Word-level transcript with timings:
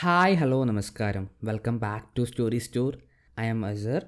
Hi 0.00 0.34
hello 0.36 0.64
നമസ്കാരം. 0.64 1.30
Welcome 1.44 1.78
back 1.78 2.18
to 2.18 2.22
story 2.22 2.58
store. 2.58 2.98
I 3.40 3.46
am 3.46 3.66
Asar. 3.66 4.06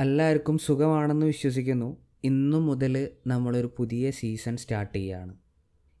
എല്ലാവർക്കും 0.00 0.58
സുഖമാണെന്ന് 0.58 1.26
വിശ്വസിക്കുന്നു. 1.26 1.96
ഇന്നു 2.24 2.56
മുതൽ 2.56 3.10
നമ്മളൊരു 3.26 3.74
പുതിയ 3.78 4.10
സീസൺ 4.10 4.56
സ്റ്റാർട്ട് 4.56 4.94
ചെയ്യുകയാണ് 4.94 5.34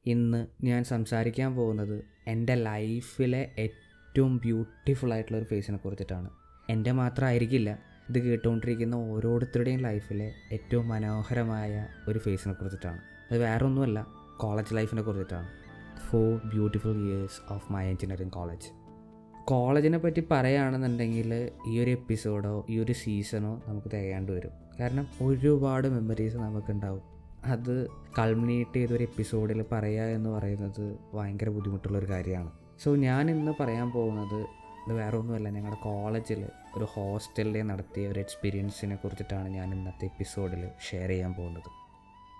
ഇന്ന് 0.06 0.46
ഞാൻ 0.64 0.84
സംസാരിക്കാൻ 0.84 1.54
പോകുന്നത് 1.54 2.04
എന്റെ 2.28 2.54
ലൈഫിലെ 2.54 3.54
ഏറ്റവും 3.58 4.38
ബ്യൂട്ടിഫുൾ 4.38 5.12
ആയിട്ടുള്ള 5.12 5.38
ഒരു 5.38 5.44
ഫേസിനെ 5.44 5.78
കുറിച്ചിട്ടാണ്. 5.78 6.30
എന്റെ 6.70 6.92
മാത്രമായിരിക്കില്ല 6.92 7.78
ഇത് 8.08 8.18
കേട്ടുകൊണ്ടിരിക്കുന്ന 8.18 8.94
ഓരോരുത്തരുടെയും 8.94 9.80
ലൈഫിലെ 9.80 10.32
ഏറ്റവും 10.52 10.88
മനോഹരമായ 10.88 11.86
ഒരു 12.08 12.18
ഫേസിനെ 12.18 12.54
കുറിച്ചിട്ടാണ്. 12.54 12.98
അത് 13.30 13.38
വേറെ 13.38 13.64
ഒന്നുമല്ല 13.64 14.06
കോളേജ് 14.36 14.74
ലൈഫിനെ 14.74 15.02
കുറിച്ചിട്ടാണ്. 15.02 15.48
Four 16.08 16.48
beautiful 16.48 16.96
years 17.06 17.52
of 17.52 17.72
my 17.72 17.86
engineering 17.86 18.32
college 18.32 18.85
കോളേജിനെ 19.46 19.98
പറ്റി 19.98 20.22
പറയുകയാണെന്നുണ്ടെങ്കിൽ 20.30 21.50
ഈ 21.68 21.80
ഒരു 21.80 21.90
എപ്പിസോഡോ 21.90 22.66
ഈ 22.70 22.78
ഒരു 22.78 22.92
സീസണോ 22.92 23.62
നമുക്ക് 23.68 23.88
തികയാണ്ട് 23.88 24.32
വരും. 24.32 24.50
കാരണം 24.80 25.06
ഒരുപാട് 25.22 25.88
മെമ്മറീസ് 25.88 26.36
നമുക്കുണ്ടാവും. 26.36 27.02
അത് 27.44 27.88
കൾമിനേറ്റ് 28.18 28.76
ചെയ്തൊരു 28.76 29.02
എപ്പിസോഡിൽ 29.02 29.64
പറയുക 29.72 30.02
എന്ന് 30.02 30.30
പറയുന്നത് 30.30 30.96
ഭയങ്കര 31.14 31.48
ബുദ്ധിമുട്ടുള്ളൊരു 31.48 32.06
കാര്യമാണ്. 32.06 32.50
സോ 32.82 32.96
ഞാൻ 32.96 33.30
ഇന്ന് 33.30 33.52
പറയാൻ 33.60 33.90
പോകുന്നത് 33.90 34.40
ഇത് 34.86 34.92
വേറെ 34.92 35.16
ഒന്നുമല്ല 35.16 35.48
ഞങ്ങളുടെ 35.48 35.84
കോളേജിൽ 35.84 36.46
ഒരു 36.76 36.86
ഹോസ്റ്റലിൽ 36.90 37.62
നടത്തിയ 37.62 38.08
ഒരു 38.08 38.20
എക്സ്പീരിയൻസിനെ 38.20 38.96
കുറിച്ചിട്ടാണ് 38.96 39.48
ഞാൻ 39.48 39.74
ഇന്നത്തെ 39.74 40.04
എപ്പിസോഡിൽ 40.04 40.68
ഷെയർ 40.90 41.08
ചെയ്യാൻ 41.08 41.34
പോകുന്നത്. 41.34 41.70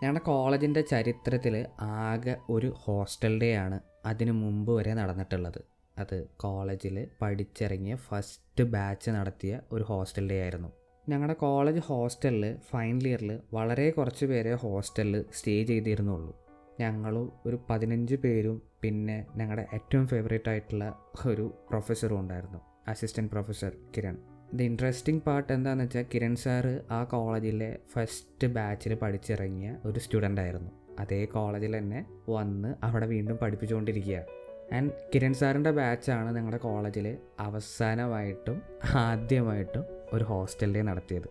ഞങ്ങളുടെ 0.03 0.25
കോളേജിന്റെ 0.25 0.81
ചരിത്രത്തിൽ 0.81 1.67
ആകെ 1.81 2.37
ഒരു 2.51 2.75
ഹോസ്റ്റൽ 2.77 3.41
ഡേ 3.41 3.55
ആണ് 3.55 3.81
അതിനു 4.07 4.33
മുമ്പ് 4.33 4.73
വരെ 4.73 4.95
നടന്നിട്ടുള്ളത്. 4.95 5.76
അത് 5.99 6.27
കോളേജിൽ 6.37 7.07
പഠിച്ചിറങ്ങിയ 7.23 7.95
ഫസ്റ്റ് 7.97 8.65
ബാച്ച് 8.65 9.11
നടത്തിയ 9.11 9.61
ഒരു 9.73 9.83
ഹോസ്റ്റൽ 9.83 10.31
ഡേ 10.31 10.43
ആയിരുന്നു. 10.43 10.73
ഞങ്ങളുടെ 11.09 11.35
കോളേജ് 11.35 11.79
ഹോസ്റ്റലിൽ 11.79 12.57
ഫൈനൽ 12.71 13.09
ഇയറിൽ 13.09 13.41
വളരെ 13.53 13.91
കുറച്ച് 13.91 14.27
പേരെ 14.27 14.55
ഹോസ്റ്റലിൽ 14.55 15.25
സ്റ്റേ 15.33 15.65
ചെയ്തിരുന്നുള്ളൂ. 15.65 16.37
ഞങ്ങളും 16.81 17.33
ഒരു 17.47 17.59
പതിനഞ്ച് 17.71 18.15
പേരും 18.15 18.63
പിന്നെ 18.83 19.27
ഞങ്ങളുടെ 19.37 19.67
ഏറ്റവും 19.75 20.07
ഫേവറേറ്റ് 20.07 20.49
ആയിട്ടുള്ള 20.49 20.87
ഒരു 21.27 21.55
പ്രൊഫസറും 21.71 22.21
ഉണ്ടായിരുന്നു 22.21 22.61
assistant 22.89 23.31
professor 23.31 23.77
Kiran. 23.97 24.17
The 24.55 24.63
interesting 24.63 25.23
part 25.23 25.53
എന്താണെന്ന് 25.53 25.85
വെച്ചാൽ 25.85 26.05
കിരൺ 26.15 26.37
സാറ് 26.37 26.81
ആ 26.91 27.05
കോളേജിലെ 27.05 27.79
ഫസ്റ്റ് 27.93 28.49
ബാച്ചിൽ 28.49 28.95
പഠിച്ചിറങ്ങിയ 28.95 29.77
ഒരു 29.85 29.99
സ്റ്റുഡന്റ് 29.99 30.41
ആയിരുന്നു. 30.41 30.71
അതേ 31.01 31.25
കോളേജിൽ 31.25 31.79
തന്നെ 31.79 32.07
വന്ന് 32.31 32.75
അവിടെ 32.85 33.07
വീണ്ടും 33.07 33.37
പഠിപ്പിച്ചുകൊണ്ടിരിക്കുക 33.37 34.25
ആൻഡ് 34.73 34.91
കിരൺ 35.15 35.35
സാറിന്റെ 35.35 35.71
ബാച്ചാണ് 35.71 36.37
ഞങ്ങളുടെ 36.37 36.57
കോളേജിൽ 36.57 37.17
അവസാനമായിട്ടും 37.41 38.63
ആദ്യമായിട്ടും 38.95 39.85
ഒരു 40.13 40.25
ഹോസ്റ്റൽ 40.25 40.75
ഡേ 40.75 40.83
നടത്തിയത്. 40.83 41.29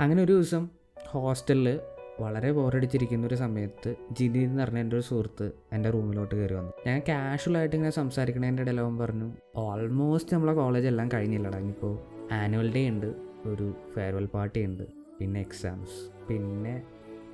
അങ്ങനെ 0.00 0.22
ഒരു 0.22 0.32
ദിവസം 0.32 0.68
ഹോസ്റ്റലിൽ 1.06 1.80
വളരെ 2.20 2.52
ബോറടിച്ചിരിക്കുന്ന 2.52 3.26
ഒരു 3.26 3.34
സമയത്ത് 3.34 3.96
ജിതി 4.12 4.38
എന്ന് 4.38 4.62
പറഞ്ഞ 4.62 4.78
എന്റെ 4.78 4.96
ഒരു 4.96 5.04
സുഹൃത്ത് 5.04 5.52
എന്റെ 5.72 5.90
റൂമിലോട്ട് 5.90 6.34
കയറി 6.34 6.54
വന്നു. 6.54 6.72
ഞാൻ 6.86 7.02
കാഷ്വലായിട്ട് 7.08 7.76
ഇങ്ങനെ 7.76 7.90
സംസാരിക്കണതിന്റെ 7.90 8.62
ഇടയിൽ 8.62 8.80
അവൻ 8.80 8.98
പറഞ്ഞു 8.98 9.32
ഓൾമോസ്റ്റ് 9.56 10.34
നമ്മളെ 10.34 10.54
കോളേജ് 10.54 10.86
എല്ലാം 10.86 11.08
കഴിഞ്ഞില്ലടാ. 11.14 11.58
ഇനിയിപ്പോൾ 11.58 11.98
ആനുവൽ 12.32 12.74
ഡേ 12.74 12.88
ഉണ്ട് 12.88 13.06
ഒരു 13.46 13.74
ഫെയർവെൽ 13.94 14.26
പാർട്ടി 14.26 14.64
ഉണ്ട് 14.64 14.82
പിന്നെ 15.18 15.40
എക്സാംസ് 15.40 16.10
പിന്നെ 16.28 16.82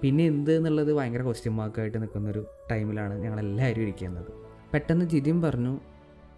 പിന്നെ 0.02 0.24
എന്ത് 0.24 0.56
എന്നുള്ളത് 0.56 0.92
ഭയങ്കര 0.92 1.22
ക്വസ്റ്റ്യൻ 1.22 1.54
മാർക്കായിട്ട് 1.54 1.98
നിൽക്കുന്ന 1.98 2.30
ഒരു 2.30 2.46
ടൈമിലാണ് 2.70 3.14
ഞങ്ങളെല്ലാവരും 3.24 3.82
ഇരിക്കുന്നത്. 3.82 4.51
പെട്ടെന്ന് 4.74 5.04
ജിതിൻ 5.04 5.42
പറഞ്ഞു 5.42 5.80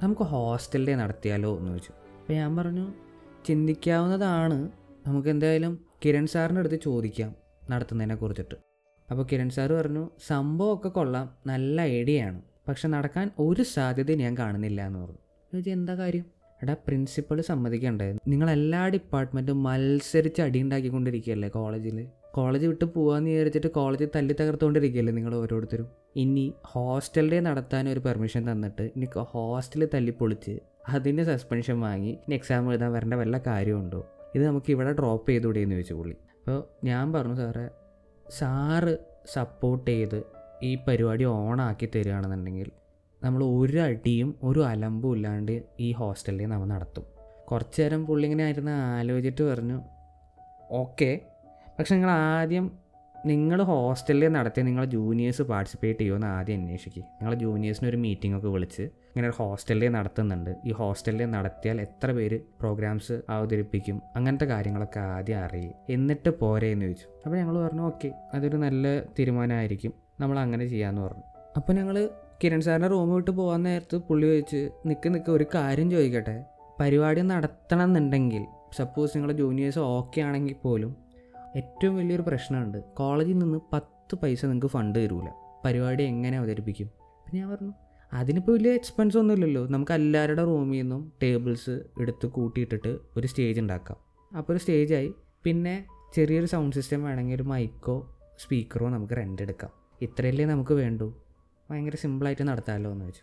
നമുക്ക് 0.03 0.22
ഹോസ്റ്റൽ 0.22 0.87
ഡേ 0.87 0.95
നടത്തിയാലോ? 0.95 1.56
എന്ന് 1.56 1.69
ചോദിച്ചു. 1.69 1.91
അപ്പോൾ 1.91 2.33
ഞാൻ 2.33 2.56
പറഞ്ഞു 2.56 2.93
ചിന്തിക്കാവുന്നതാണ്. 3.47 4.71
നമുക്ക് 5.06 5.28
എന്തായാലും 5.28 5.78
കിരൺ 6.05 6.27
സാറിന്റെ 6.27 6.59
അടുത്ത് 6.59 6.81
ചോദിക്കാം 6.84 7.34
നടത്തുന്നതിനെ 7.71 8.15
കുറിച്ചിട്ട്. 8.15 8.55
അപ്പോൾ 9.11 9.27
കിരൺ 9.33 9.50
സാറ് 9.50 9.71
പറഞ്ഞു 9.71 10.11
സംഭവമൊക്കെ 10.27 10.89
കൊള്ളാം. 10.89 11.31
നല്ല 11.47 11.83
ഐഡിയയാണ് 11.83 12.43
പക്ഷെ 12.69 12.89
നടക്കാൻ 12.89 13.31
ഒരു 13.39 13.62
സാധ്യത 13.62 14.12
ഞാൻ 14.12 14.39
കാണുന്നില്ല 14.39 14.87
എന്ന് 14.87 14.99
പറഞ്ഞു. 14.99 15.19
ചോദിച്ചു 15.53 15.71
എന്താ 15.71 15.95
കാര്യം? 15.95 16.25
എടാ 16.62 16.72
പ്രിൻസിപ്പൾ 16.72 17.41
സമ്മതിക്കണ്ടേ. 17.41 18.19
നിങ്ങൾ 18.28 18.51
എല്ലാ 18.51 18.89
ഡിപ്പാർട്ട്മെന്റും 18.89 19.62
മത്സരിച്ച് 19.62 20.43
അടിയുണ്ടാക്കിക്കൊണ്ടിരിക്കുകയല്ലേ 20.43 21.49
കോളേജിൽ 21.49 22.06
കോളേജ് 22.37 22.67
വിട്ട് 22.67 22.84
പോകാമെന്ന് 22.84 23.31
വിചാരിച്ചിട്ട് 23.31 23.69
കോളേജ് 23.69 24.06
തല്ലി 24.15 24.34
തകർത്തുകൊണ്ടിരിക്കുകയല്ലേ 24.41 25.12
നിങ്ങൾ 25.15 25.34
ഓരോരുത്തരും? 25.34 25.87
ഇനി 26.17 26.45
ഹോസ്റ്റൽ 26.72 27.31
ഡേ 27.33 27.41
നടത്താൻ 27.41 27.89
ഒരു 27.89 28.00
പെർമിഷൻ 28.00 28.43
തന്നിട്ട് 28.50 28.83
ഇനി 28.97 29.06
ഹോസ്റ്റലിൽ 29.33 29.89
തല്ലിപ്പൊളിച്ച് 29.95 30.55
അതിന് 30.89 31.22
സസ്പെൻഷൻ 31.25 31.81
വാങ്ങി 31.81 32.12
ഇനി 32.25 32.34
എക്സാം 32.34 32.71
എഴുതാൻ 32.72 32.93
വരേണ്ട 32.93 33.15
വല്ല 33.15 33.39
കാര്യമുണ്ടോ? 33.47 34.00
ഇത് 34.34 34.47
നമുക്ക് 34.47 34.71
ഇവിടെ 34.72 34.93
ഡ്രോപ്പ് 34.93 35.31
ചെയ്തുകൂടെ 35.31 35.61
എന്ന് 35.61 35.75
ചോദിച്ചു 35.75 35.95
പുള്ളി. 35.95 36.17
അപ്പോൾ 36.39 36.59
ഞാൻ 36.84 37.12
പറഞ്ഞു 37.12 37.34
സാറേ 37.34 37.67
സാറ് 38.31 38.95
സപ്പോർട്ട് 39.33 39.91
ചെയ്ത് 39.91 40.19
ഈ 40.62 40.78
പരിപാടി 40.89 41.25
ഓണാക്കി 41.25 41.87
തരികയാണെന്നുണ്ടെങ്കിൽ 41.95 42.69
നമ്മൾ 43.22 43.45
ഒരു 43.45 43.78
അടിയും 43.78 44.34
ഒരു 44.43 44.61
അലമ്പും 44.61 45.12
ഇല്ലാണ്ട് 45.16 45.55
ഈ 45.81 45.93
ഹോസ്റ്റലിൽ 45.93 46.47
നമ്മൾ 46.47 46.69
നടത്തും. 46.69 47.05
കുറച്ച് 47.51 47.83
നേരം 47.83 48.06
പുള്ളി 48.06 48.25
ഇങ്ങനെ 48.25 48.45
ആയിരുന്നു 48.45 48.71
ആലോചിച്ചിട്ട് 48.71 49.43
പറഞ്ഞു 49.43 49.78
ഓക്കെ 50.71 51.11
പക്ഷെ 51.78 51.94
നിങ്ങൾ 51.94 52.10
ആദ്യം 52.10 52.84
നിങ്ങൾ 53.26 53.62
ഹോസ്റ്റലിൽ 53.62 54.28
നടത്തി 54.28 54.62
നിങ്ങളെ 54.62 54.86
ജൂനിയേഴ്സ് 54.86 55.42
പാർട്ടിസിപ്പേറ്റ് 55.42 56.00
ചെയ്യുമെന്ന് 56.00 56.26
ആദ്യം 56.26 56.58
അന്വേഷിക്കുക 56.60 57.02
നിങ്ങളെ 57.02 57.36
ജൂനിയേഴ്സിന് 57.36 57.88
ഒരു 57.88 57.96
മീറ്റിംഗ് 57.96 58.36
ഒക്കെ 58.36 58.48
വിളിച്ച് 58.48 58.82
ഇങ്ങനെ 58.82 59.28
ഒരു 59.28 59.36
ഹോസ്റ്റലിൽ 59.36 59.88
നടത്തുന്നുണ്ട്. 59.88 60.54
ഈ 60.64 60.72
ഹോസ്റ്റലിൽ 60.72 61.30
നടത്തിയാൽ 61.30 61.80
എത്ര 61.80 62.12
പേര് 62.12 62.40
പ്രോഗ്രാംസ് 62.60 63.20
അവതരിപ്പിക്കും? 63.30 64.02
അങ്ങനത്തെ 64.16 64.44
കാര്യങ്ങളൊക്കെ 64.44 65.00
ആദ്യം 65.00 65.38
അറിയും. 65.38 65.72
എന്നിട്ട് 65.90 66.38
പോരെ 66.38 66.72
എന്ന് 66.72 66.84
ചോദിച്ചു. 66.84 67.06
അപ്പോൾ 67.26 67.36
ഞങ്ങൾ 67.36 67.58
പറഞ്ഞു 67.58 67.82
ഓക്കെ 67.82 68.12
അതൊരു 68.34 68.56
നല്ല 68.56 69.00
തീരുമാനമായിരിക്കും. 69.00 69.92
നമ്മൾ 70.20 70.38
അങ്ങനെ 70.38 70.66
ചെയ്യാമെന്ന് 70.66 71.02
പറഞ്ഞു. 71.02 71.22
അപ്പോൾ 71.56 71.72
ഞങ്ങൾ 71.72 72.10
കിരൺ 72.44 72.60
സാറിന്റെ 72.60 72.88
റൂം 72.88 73.14
വിട്ട് 73.14 73.30
പോകാൻ 73.30 73.62
നേരത്ത് 73.62 73.96
പുള്ളി 73.96 74.26
ചോദിച്ച് 74.26 74.70
നിൽക്ക് 74.86 75.14
നിൽക്ക് 75.14 75.30
ഒരു 75.30 75.46
കാര്യം 75.54 75.91
ചോദിക്കട്ടെ? 75.91 76.44
പരിപാടി 76.80 77.20
നടത്തണം 77.20 77.84
എന്നുണ്ടെങ്കിൽ 77.84 78.44
സപ്പോസ് 78.76 79.16
നിങ്ങളുടെ 79.16 79.38
ജൂനിയേഴ്സ് 79.38 79.78
ഓക്കെ 79.78 80.20
ആണെങ്കിൽ 80.20 80.54
പോലും 80.62 81.03
ഏറ്റവും 81.56 81.97
വലിയൊരു 81.97 82.22
പ്രശ്നമുണ്ട്. 82.22 82.78
കോളേജിൽ 82.78 83.38
നിന്ന് 83.38 83.59
പത്ത് 83.72 84.15
പൈസ 84.15 84.44
നിങ്ങൾക്ക് 84.44 84.66
ഫണ്ട് 84.66 84.98
തരൂല. 84.98 85.28
പരിപാടി 85.65 86.04
എങ്ങനെ 86.04 86.38
അവതരിപ്പിക്കും? 86.38 86.87
അപ്പം 86.87 87.37
ഞാൻ 87.37 87.50
പറഞ്ഞു 87.50 87.72
അതിനിപ്പോൾ 88.12 88.53
വലിയ 88.53 88.70
എക്സ്പെൻസ് 88.70 89.19
ഒന്നുമില്ലല്ലോ 89.19 89.69
നമുക്ക് 89.69 89.92
എല്ലാവരുടെ 89.92 90.44
റൂമിൽ 90.44 90.76
നിന്നും 90.76 91.12
ടേബിൾസ് 91.22 91.81
എടുത്ത് 92.00 92.26
കൂട്ടിയിട്ടിട്ട് 92.26 92.98
ഒരു 93.16 93.26
സ്റ്റേജ് 93.26 93.60
ഉണ്ടാക്കാം. 93.60 93.98
അപ്പോൾ 94.38 94.53
ഒരു 94.53 94.60
സ്റ്റേജായി 94.60 95.15
പിന്നെ 95.44 95.84
ചെറിയൊരു 96.15 96.47
സൗണ്ട് 96.47 96.76
സിസ്റ്റം 96.76 97.04
വേണമെങ്കിൽ 97.04 97.34
ഒരു 97.34 97.42
മൈക്കോ 97.42 98.16
സ്പീക്കറോ 98.38 98.88
നമുക്ക് 98.88 99.15
റെന്റ് 99.16 99.42
എടുക്കാം. 99.42 99.71
ഇത്രയല്ലേ 100.03 100.44
നമുക്ക് 100.44 100.75
വേണ്ടൂ. 100.75 101.15
ഭയങ്കര 101.71 101.97
സിമ്പിളായിട്ട് 101.97 102.48
നടത്താമല്ലോ 102.48 102.92
എന്ന് 102.92 103.04
വെച്ചു. 103.04 103.22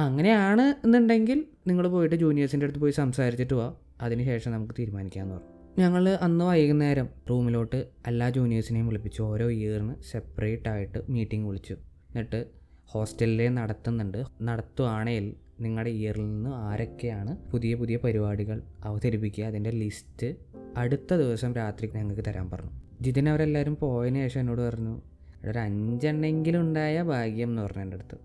അങ്ങനെയാണ് 0.00 0.62
എന്നുണ്ടെങ്കിൽ 0.62 1.44
നിങ്ങൾ 1.66 1.88
പോയിട്ട് 1.88 2.16
ജൂനിയേഴ്സിന്റെ 2.16 2.64
അടുത്ത് 2.64 2.80
പോയി 2.80 2.92
സംസാരിച്ചിട്ട് 2.92 3.54
പോവാം 3.54 3.76
അതിനുശേഷം 4.00 4.52
നമുക്ക് 4.52 4.74
തീരുമാനിക്കാമെന്ന് 4.78 5.34
പറഞ്ഞു. 5.34 5.59
ഞങ്ങൾ 5.78 6.08
അന്ന് 6.08 6.44
വൈകുന്നേരം 6.44 7.08
റൂമിലോട്ട് 7.30 7.86
എല്ലാ 8.06 8.30
ജൂനിയേഴ്സിനെയും 8.30 8.86
വിളിപ്പിച്ചു. 8.86 9.22
ഓരോ 9.22 9.50
ഇയറിന് 9.50 9.94
സെപ്പറേറ്റ് 10.10 10.68
ആയിട്ട് 10.68 10.98
മീറ്റിംഗ് 11.08 11.48
വിളിച്ചു. 11.48 11.74
എന്നിട്ട് 11.74 12.46
ഹോസ്റ്റലിലെ 12.86 13.48
നടത്തുന്നുണ്ട്. 13.48 14.24
നടത്തുവാണെങ്കിൽ 14.42 15.34
നിങ്ങളുടെ 15.60 15.90
ഇയറിൽ 15.90 16.20
നിന്ന് 16.20 16.50
ആരൊക്കെയാണ് 16.50 17.50
പുതിയ 17.50 17.74
പുതിയ 17.74 17.96
പരിപാടികൾ 17.96 18.62
അവതരിപ്പിക്കുക 18.84 19.44
അതിന്റെ 19.44 19.70
ലിസ്റ്റ് 19.70 20.36
അടുത്ത 20.76 21.14
ദിവസം 21.14 21.54
രാത്രി 21.54 21.90
ഞങ്ങൾക്ക് 21.94 22.22
തരാൻ 22.26 22.50
പറഞ്ഞു. 22.50 22.70
ജിതിൻ 23.00 23.28
അവരെല്ലാവരും 23.28 23.76
പോയതിന് 23.76 24.18
ശേഷം 24.18 24.40
എന്നോട് 24.40 24.60
പറഞ്ഞു 24.60 25.00
ഒരു 25.48 25.58
അഞ്ചെണ്ണെങ്കിലും 25.58 26.60
ഉണ്ടായ 26.60 27.02
ഭാഗ്യം 27.02 27.48
എന്ന് 27.48 27.62
പറഞ്ഞു 27.62 27.82
എന്റെ 27.82 27.96
അടുത്ത്. 27.96 28.18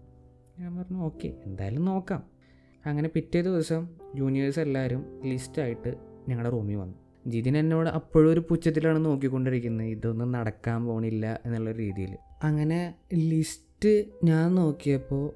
ഞാൻ 0.59 0.77
പറഞ്ഞു 0.77 0.97
ഓക്കെ 0.97 1.33
എന്തായാലും 1.45 1.85
നോക്കാം. 1.85 2.23
അങ്ങനെ 2.85 3.09
പിറ്റേ 3.15 3.41
ദിവസം 3.41 3.87
ജൂനിയേഴ്സ് 4.15 4.59
എല്ലാവരും 4.59 5.21
ലിസ്റ്റായിട്ട് 5.25 5.95
ഞങ്ങളുടെ 6.29 6.49
റൂമിൽ 6.49 6.75
വന്നു. 6.75 7.04
ജിതിൻ 7.27 7.57
എന്നോട് 7.57 7.89
അപ്പോഴും 7.89 8.31
ഒരു 8.31 8.43
പുച്ഛത്തിലാണ് 8.49 9.05
നോക്കിക്കൊണ്ടിരിക്കുന്നത്. 9.05 9.87
ഇതൊന്നും 9.87 10.31
നടക്കാൻ 10.31 10.85
പോണില്ല 10.85 11.41
എന്നുള്ള 11.45 11.71
രീതിയിൽ. 11.71 12.17
അങ്ങനെ 12.43 12.95
ലിസ്റ്റ് 13.13 14.05
ഞാൻ 14.23 14.55
നോക്കിയപ്പോൾ 14.55 15.31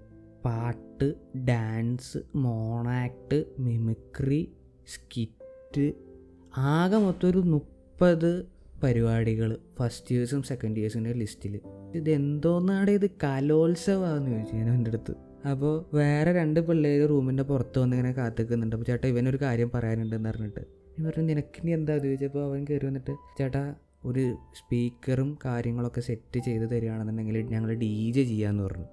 പാട്ട് 0.45 1.13
ഡാൻസ് 1.38 2.18
മോണാക്ട് 2.36 3.45
മിമിക്രി 3.59 4.53
സ്കിറ്റ് 4.88 5.94
ആകെ 6.57 6.97
മൊത്തം 6.97 7.30
ഒരു 7.30 7.38
മുപ്പത് 7.38 8.45
പരിപാടികൾ 8.83 9.57
ഫസ്റ്റ് 9.80 10.15
ഇയേഴ്സും 10.15 10.44
സെക്കൻഡ് 10.44 10.77
ഇയേഴ്സിന്റെ 10.77 11.13
ലിസ്റ്റിൽ. 11.13 11.59
ഇത് 11.95 12.09
എന്തോന്നാടെ 12.09 12.92
ഇത് 12.92 13.09
കലോത്സവമാണെന്ന് 13.24 14.31
ചോദിച്ചു 14.31 14.56
ഞാൻ 14.56 14.69
എന്റെ 14.69 14.89
അടുത്ത്. 14.89 15.13
അപ്പോൾ 15.47 15.95
വേറെ 15.95 16.33
രണ്ട് 16.33 16.59
പിള്ളേർ 16.59 17.07
റൂമിന്റെ 17.07 17.44
പുറത്ത് 17.44 17.80
വന്ന് 17.80 17.95
ഇങ്ങനെ 17.95 18.13
കാത്തിക്കുന്നുണ്ട്. 18.13 18.75
അപ്പോൾ 18.75 18.85
ചേട്ടാ 18.85 19.07
ഇവനൊരു 19.07 19.38
കാര്യം 19.38 19.71
പറയാനുണ്ടെന്ന് 19.74 20.30
പറഞ്ഞിട്ട്. 20.30 20.78
ഞാൻ 20.99 21.11
പറഞ്ഞു 21.11 21.23
നിനക്കിനി 21.23 21.71
എന്താ? 21.71 21.97
ചോദിച്ചപ്പോൾ 21.97 22.43
അവൻ 22.45 22.65
കയറി 22.69 22.85
വന്നിട്ട് 22.85 23.13
ചേട്ടാ 23.37 23.75
ഒരു 24.05 24.37
സ്പീക്കറും 24.55 25.37
കാര്യങ്ങളൊക്കെ 25.45 26.01
സെറ്റ് 26.01 26.39
ചെയ്ത് 26.39 26.71
തരികയാണെന്നുണ്ടെങ്കിൽ 26.71 27.37
ഞങ്ങൾ 27.41 27.73
ഡി 27.73 28.11
ജെ 28.11 28.23
ചെയ്യാമെന്ന് 28.23 28.63
പറഞ്ഞു. 28.63 28.87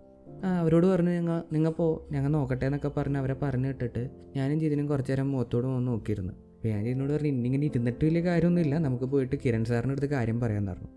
ആ 0.45 0.59
അവരോട് 0.61 0.87
പറഞ്ഞു 0.87 1.11
ഞങ്ങൾ 1.11 1.43
നിങ്ങൾ 1.53 1.71
പോ 1.71 2.07
ഞങ്ങൾ 2.13 2.31
നോക്കട്ടെ 2.31 2.65
എന്നൊക്കെ 2.67 2.89
പറഞ്ഞ് 2.89 3.19
അവരെ 3.19 3.35
പറഞ്ഞു 3.35 3.69
ഇട്ടിട്ട് 3.69 4.11
ഞാനും 4.37 4.61
ചെയ്തിനും 4.61 4.87
കുറച്ച് 4.87 5.13
നേരം 5.13 5.31
മുഖത്തോട് 5.33 5.67
വന്ന് 5.67 5.89
നോക്കിയിരുന്നു. 5.89 6.33
അപ്പോൾ 6.33 6.69
ഞാൻ 6.69 6.85
ചെയ്തിനോട് 6.85 7.13
പറഞ്ഞു 7.13 7.29
ഇന്നിങ്ങനെ 7.29 7.67
ഇരുന്നിട്ട് 7.67 8.05
വലിയ 8.05 8.21
കാര്യമൊന്നുമില്ല. 8.21 8.79
നമുക്ക് 8.79 9.05
പോയിട്ട് 9.05 9.37
കിരൺ 9.45 9.65
സാറിന്റെ 9.65 9.93
അടുത്ത് 9.93 10.07
കാര്യം 10.07 10.41
പറയാമെന്ന് 10.41 10.73
പറഞ്ഞു. 10.73 10.91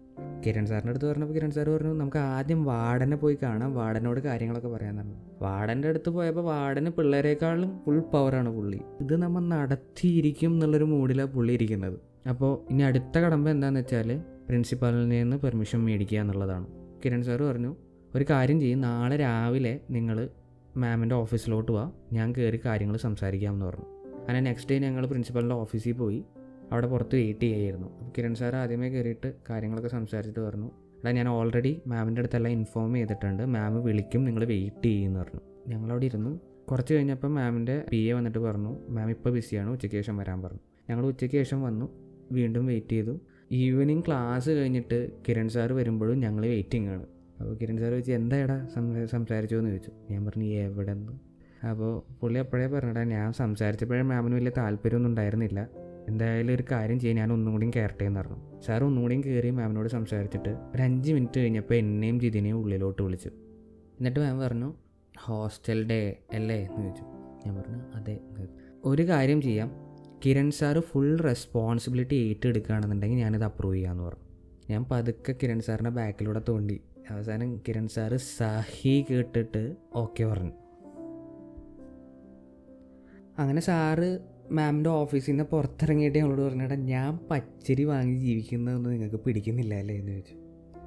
കിരൺ 0.45 0.65
സാറിന്റെ 0.65 0.89
അടുത്ത് 0.89 1.05
പറഞ്ഞപ്പോൾ 1.05 1.33
കിരൺ 1.33 1.51
സാർ 1.51 1.69
പറഞ്ഞു 1.69 1.93
നമുക്ക് 1.93 2.17
ആദ്യം 2.17 2.65
വാർഡനെ 2.65 3.17
പോയി 3.17 3.37
കാണാം 3.43 3.75
വാർഡനോട് 3.75 4.19
കാര്യങ്ങളൊക്കെ 4.19 4.67
പറയാൻ 4.67 4.97
പറഞ്ഞു. 4.97 5.15
വാർഡന്റെ 5.41 5.87
അടുത്ത് 5.87 6.09
പോയപ്പോൾ 6.09 6.41
വാർഡന് 6.41 6.89
പിള്ളേരെക്കാളും 6.89 7.79
ഫുൾ 7.85 7.99
പവറാണ് 7.99 8.49
പുള്ളി. 8.49 8.81
ഇത് 9.01 9.15
നമ്മൾ 9.21 9.41
നടത്തിയിരിക്കും 9.41 10.53
എന്നുള്ളൊരു 10.53 10.83
മൂഡിലാണ് 10.83 11.29
പുള്ളി 11.29 11.53
ഇരിക്കുന്നത്. 11.53 11.99
അപ്പോൾ 12.29 12.71
ഇനി 12.71 12.81
അടുത്ത 12.81 13.17
കടമ്പ 13.19 13.49
എന്താണെന്ന് 13.49 13.79
വെച്ചാൽ 13.79 14.21
പ്രിൻസിപ്പാളിൽ 14.47 15.07
നിന്ന് 15.07 15.37
പെർമിഷൻ 15.37 15.79
മേടിക്കുക 15.85 16.19
എന്നുള്ളതാണ്. 16.19 16.67
കിരൺ 17.05 17.23
സാർ 17.23 17.41
പറഞ്ഞു 17.41 17.75
ഒരു 18.15 18.25
കാര്യം 18.29 18.59
ചെയ്യും 18.59 18.81
നാളെ 18.81 19.15
രാവിലെ 19.15 19.79
നിങ്ങൾ 19.89 20.29
മാമിന്റെ 20.77 21.15
ഓഫീസിലോട്ട് 21.15 21.71
വാ 21.71 21.91
ഞാൻ 22.13 22.33
കയറി 22.37 22.59
കാര്യങ്ങൾ 22.65 22.97
സംസാരിക്കാമെന്ന് 22.97 23.65
പറഞ്ഞു. 23.65 23.85
അങ്ങനെ 24.19 24.39
നെക്സ്റ്റ് 24.39 24.71
ഡേ 24.71 24.79
ഞങ്ങൾ 24.79 25.05
പ്രിൻസിപ്പലിന്റെ 25.05 25.55
ഓഫീസിൽ 25.55 25.91
പോയി. 25.91 26.25
അവിടെ 26.71 26.87
പുറത്ത് 26.87 27.15
വെയിറ്റ് 27.15 27.39
ചെയ്യായിരുന്നു. 27.39 27.87
കിരൺ 28.17 28.35
സാർ 28.35 28.55
ആദ്യമേ 28.55 28.89
കയറിയിട്ട് 28.89 29.33
കാര്യങ്ങളൊക്കെ 29.49 29.89
സംസാരിച്ചിട്ട് 29.89 30.39
പറഞ്ഞു. 30.39 30.71
എടാ 30.99 31.11
ഞാൻ 31.11 31.27
ഓൾറെഡി 31.29 31.81
മാമിന്റെ 31.87 32.19
അടുത്തെല്ലാം 32.19 32.51
ഇൻഫോം 32.51 32.93
ചെയ്തിട്ടുണ്ട്. 32.93 33.43
മാം 33.45 33.83
വിളിക്കും 33.83 34.25
നിങ്ങൾ 34.25 34.45
വെയിറ്റ് 34.45 34.85
ചെയ്യുമെന്ന് 34.85 35.19
പറഞ്ഞു. 35.19 35.41
ഞങ്ങളവിടെ 35.67 36.05
ഇരുന്നു. 36.05 36.39
കുറച്ച് 36.71 36.93
കഴിഞ്ഞപ്പോൾ 36.93 37.27
മാമിന്റെ 37.27 37.83
പി 37.89 37.97
എ 37.97 38.13
വന്നിട്ട് 38.13 38.39
പറഞ്ഞു 38.39 38.77
മാം 38.89 39.09
ഇപ്പോൾ 39.09 39.29
ബിസിയാണ് 39.29 39.69
ഉച്ചയ്ക്ക് 39.69 39.97
ശേഷം 39.97 40.17
വരാൻ 40.17 40.41
പറഞ്ഞു. 40.41 40.59
ഞങ്ങൾ 40.89 41.05
ഉച്ചയ്ക്ക് 41.05 41.35
ശേഷം 41.35 41.61
വന്നു. 41.61 41.89
വീണ്ടും 42.31 42.65
വെയിറ്റ് 42.65 42.91
ചെയ്തു. 42.91 43.19
ഈവനിങ് 43.51 44.03
ക്ലാസ് 44.07 44.49
കഴിഞ്ഞിട്ട് 44.49 45.11
കിരൺ 45.27 45.49
സാർ 45.49 45.73
വരുമ്പോഴും 45.73 46.19
ഞങ്ങൾ 46.19 46.43
വെയിറ്റിംഗ് 46.45 46.89
ആണ്. 46.89 47.05
അപ്പോൾ 47.39 47.55
കിരൺ 47.55 47.77
സാർ 47.77 47.89
ചോദിച്ചു 47.89 48.11
എന്താടാ 48.11 48.67
സംസാരിച്ചു 49.11 49.55
എന്ന് 49.55 49.69
ചോദിച്ചു. 49.69 49.91
ഞാൻ 50.11 50.25
പറഞ്ഞു 50.25 50.45
എവിടെ 50.45 50.93
നിന്ന് 50.93 51.13
അപ്പോൾ 51.67 51.91
പുള്ളി 52.21 52.39
അപ്പോഴേ 52.39 52.67
പറഞ്ഞിട്ടാ 52.67 53.03
ഞാൻ 53.03 53.33
സംസാരിച്ചപ്പോഴേ 53.33 54.01
മാമിന് 54.01 54.35
വലിയ 54.35 54.51
താല്പര്യമൊന്നും 54.57 55.09
ഉണ്ടായിരുന്നില്ല. 55.09 55.67
എന്തായാലും 56.09 56.53
ഒരു 56.53 56.63
കാര്യം 56.71 56.99
ചെയ്യാൻ 56.99 57.17
ഞാൻ 57.17 57.33
ഒന്നും 57.33 57.53
കൂടിയും 57.53 57.71
കയറട്ടെ 57.75 58.03
എന്ന് 58.05 58.19
പറഞ്ഞു. 58.19 58.61
സാർ 58.61 58.83
ഒന്നും 58.83 59.01
കൂടിയും 59.01 59.23
കയറി 59.23 59.49
മാമിനോട് 59.49 59.89
സംസാരിച്ചിട്ട് 59.89 60.49
ഒരു 60.49 60.81
അഞ്ച് 60.81 61.13
മിനിറ്റ് 61.13 61.39
കഴിഞ്ഞപ്പോൾ 61.39 61.75
എന്നെയും 61.75 62.19
ജിതിനെയും 62.19 62.57
ഉള്ളിലോട്ട് 62.57 63.01
വിളിച്ചു. 63.01 63.27
എന്നിട്ട് 63.27 64.19
മാം 64.19 64.39
പറഞ്ഞു 64.39 64.73
ഹോസ്റ്റൽ 65.19 65.87
ഡേ 65.87 66.17
അല്ലേ? 66.33 66.63
എന്ന് 66.63 66.81
ചോദിച്ചു. 66.81 67.03
ഞാൻ 67.45 67.55
പറഞ്ഞു 67.55 67.77
അതെ. 67.95 68.19
ഒരു 68.85 69.07
കാര്യം 69.07 69.41
ചെയ്യാം. 69.41 69.71
കിരൺ 70.25 70.51
സാറ് 70.51 70.79
ഫുൾ 70.79 71.17
റെസ്പോൺസിബിലിറ്റി 71.17 72.15
ഏറ്റെടുക്കുകയാണെന്നുണ്ടെങ്കിൽ 72.15 73.17
ഞാനിത് 73.17 73.43
അപ്രൂവ് 73.43 73.75
ചെയ്യാമെന്ന് 73.75 74.03
പറഞ്ഞു. 74.03 74.23
ഞാൻ 74.69 74.85
പതുക്കെ 74.91 75.35
കിരൺ 75.43 75.61
സാറിന്റെ 75.61 75.89
ബാക്കിലൂടെ 75.89 76.41
തോണ്ടി. 76.49 76.81
അവസാനം 77.09 77.57
കിരൺ 77.57 77.87
സാറ് 77.87 78.17
സഹി 78.17 79.05
കേട്ടിട്ട് 79.11 79.75
ഓക്കെ 79.95 80.23
പറഞ്ഞു. 80.23 80.51
അങ്ങനെ 83.37 83.61
സാറ് 83.61 84.19
മാമിന്റെ 84.51 84.89
ഓഫീസിൽ 84.89 85.31
നിന്ന് 85.31 85.43
പുറത്തിറങ്ങിയിട്ട് 85.43 86.17
ഞങ്ങളോട് 86.17 86.41
പറഞ്ഞേട്ടാ 86.41 86.75
ഞാൻ 86.75 87.19
പച്ചരി 87.31 87.83
വാങ്ങി 87.83 88.19
ജീവിക്കുന്നതൊന്നും 88.19 88.91
നിങ്ങൾക്ക് 88.91 89.15
പിടിക്കുന്നില്ല 89.15 89.75
അല്ലേ? 89.75 89.95
എന്ന് 89.95 90.11
ചോദിച്ചു. 90.11 90.35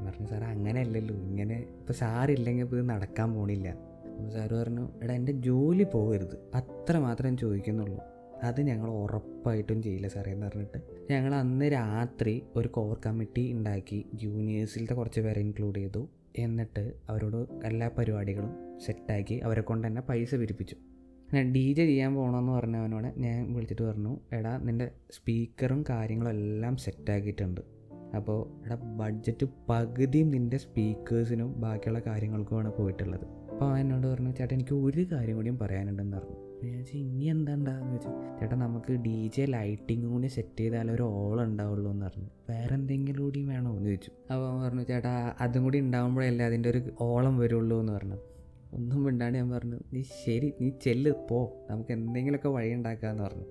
പറഞ്ഞു 0.05 0.27
സാർ 0.27 0.45
അങ്ങനെയല്ലല്ലോ. 0.45 1.17
ഇങ്ങനെ 1.17 1.59
ഇപ്പോൾ 1.59 1.93
സാറില്ലെങ്കിൽ 1.93 2.65
ഇപ്പോൾ 2.65 2.77
ഇത് 2.77 2.89
നടക്കാൻ 2.89 3.35
പോണില്ല. 3.35 3.69
അപ്പോൾ 3.69 4.31
സാറ് 4.31 4.51
പറഞ്ഞു 4.51 4.89
എടാ 5.03 5.15
എന്റെ 5.15 5.33
ജോലി 5.33 5.87
പോകരുത്. 5.93 6.51
അത്ര 6.55 6.99
മാത്രം 6.99 7.37
ചോദിക്കുന്നുള്ളൂ. 7.37 7.99
അത് 8.43 8.61
ഞങ്ങൾ 8.61 8.91
ഉറപ്പായിട്ടും 8.91 9.83
ചെയ്യില്ല 9.83 10.09
സാറേ 10.09 10.33
എന്ന് 10.33 10.47
പറഞ്ഞിട്ട് 10.47 10.83
ഞങ്ങൾ 11.11 11.35
അന്ന് 11.35 11.73
രാത്രി 11.73 12.43
ഒരു 12.57 12.69
കോർ 12.69 13.01
കമ്മിറ്റി 13.07 13.53
ഉണ്ടാക്കി 13.53 14.07
ജൂനിയേഴ്സിലത്തെ 14.15 14.95
കുറച്ച് 14.95 15.21
പേരെ 15.21 15.41
ഇൻക്ലൂഡ് 15.41 15.77
ചെയ്തു. 15.77 16.09
എന്നിട്ട് 16.39 16.93
അവരോട് 17.09 17.67
എല്ലാ 17.67 17.91
പരിപാടികളും 17.99 18.51
സെറ്റാക്കി 18.87 19.35
അവരെ 19.35 19.61
കൊണ്ട് 19.61 19.89
തന്നെ 19.89 20.03
പൈസ 20.03 20.35
പിരിപ്പിച്ചു. 20.35 20.77
ഞാൻ 21.35 21.53
ഡി 21.53 21.73
ജെ 21.73 21.87
ചെയ്യാൻ 21.87 22.15
പോകണമെന്ന് 22.15 22.53
പറഞ്ഞവനോട് 22.53 23.21
ഞാൻ 23.21 23.53
വിളിച്ചിട്ട് 23.53 23.83
പറഞ്ഞു 23.83 24.17
എടാ 24.33 24.59
നിന്റെ 24.59 24.91
സ്പീക്കറും 25.11 25.85
കാര്യങ്ങളും 25.91 26.31
എല്ലാം 26.31 26.77
സെറ്റാക്കിയിട്ടുണ്ട് 26.77 27.61
അപ്പോൾ 28.17 28.65
എടാ 28.65 28.75
ബഡ്ജറ്റ് 28.75 29.47
പകുതിയും 29.69 30.31
നിന്റെ 30.31 30.57
സ്പീക്കേഴ്സിനും 30.57 31.61
ബാക്കിയുള്ള 31.61 32.03
കാര്യങ്ങൾക്കുമാണ് 32.07 32.73
പോയിട്ടുള്ളത്. 32.77 33.25
അപ്പോൾ 33.53 33.71
അവൻ 33.71 33.81
എന്നോട് 33.81 34.07
പറഞ്ഞു 34.07 34.33
ചേട്ടാ 34.33 34.55
എനിക്ക് 34.55 34.75
ഒരു 34.75 35.07
കാര്യം 35.13 35.37
കൂടിയും 35.37 35.59
പറയാനുണ്ടെന്ന് 35.59 36.17
പറഞ്ഞു. 36.17 36.37
ഞാൻ 36.65 36.85
ഇനി 36.93 37.25
എന്താണ്ടാന്ന് 37.25 37.93
വെച്ചാൽ 37.93 38.39
ചേട്ടാ 38.41 38.57
നമുക്ക് 38.57 38.93
ഡി 38.93 39.31
ജെ 39.37 39.45
ലൈറ്റിംഗ് 39.45 40.07
കൂടി 40.07 40.27
സെറ്റ് 40.27 40.61
ചെയ്താൽ 40.61 40.91
ഒരു 40.91 41.03
ഓൾ 41.03 41.43
ഉണ്ടാവുള്ളൂ 41.43 41.93
എന്ന് 41.93 42.07
പറഞ്ഞു. 42.07 42.29
വേറെ 42.51 42.75
എന്തെങ്കിലും 42.75 43.25
കൂടി 43.25 43.45
വേണോ? 43.45 43.71
എന്ന് 43.77 43.87
ചോദിച്ചു. 43.87 44.11
അപ്പോൾ 44.33 44.65
പറഞ്ഞു 44.65 44.85
ചേട്ടാ 44.85 45.35
അതും 45.41 45.63
കൂടി 45.63 45.81
ഉണ്ടാകുമ്പോഴല്ലേ 45.81 46.47
അതിന്റെ 46.47 46.71
ഒരു 46.71 46.83
ഓളം 47.01 47.39
വരുള്ളൂ 47.39 47.81
എന്ന് 47.81 47.93
പറഞ്ഞു. 47.93 48.17
ഒന്നും 48.75 49.05
വേണ്ടാണ് 49.05 49.37
ഞാൻ 49.37 49.51
പറഞ്ഞു 49.51 49.77
നീ 49.93 50.03
ശരി 50.03 50.53
നീ 50.61 50.71
ചെല്ല് 50.83 51.11
പോ. 51.31 51.67
നമുക്ക് 51.71 51.93
എന്തെങ്കിലുമൊക്കെ 51.93 52.49
വഴി 52.49 52.73
ഉണ്ടാക്കാമെന്ന് 52.73 53.23
പറഞ്ഞു. 53.23 53.45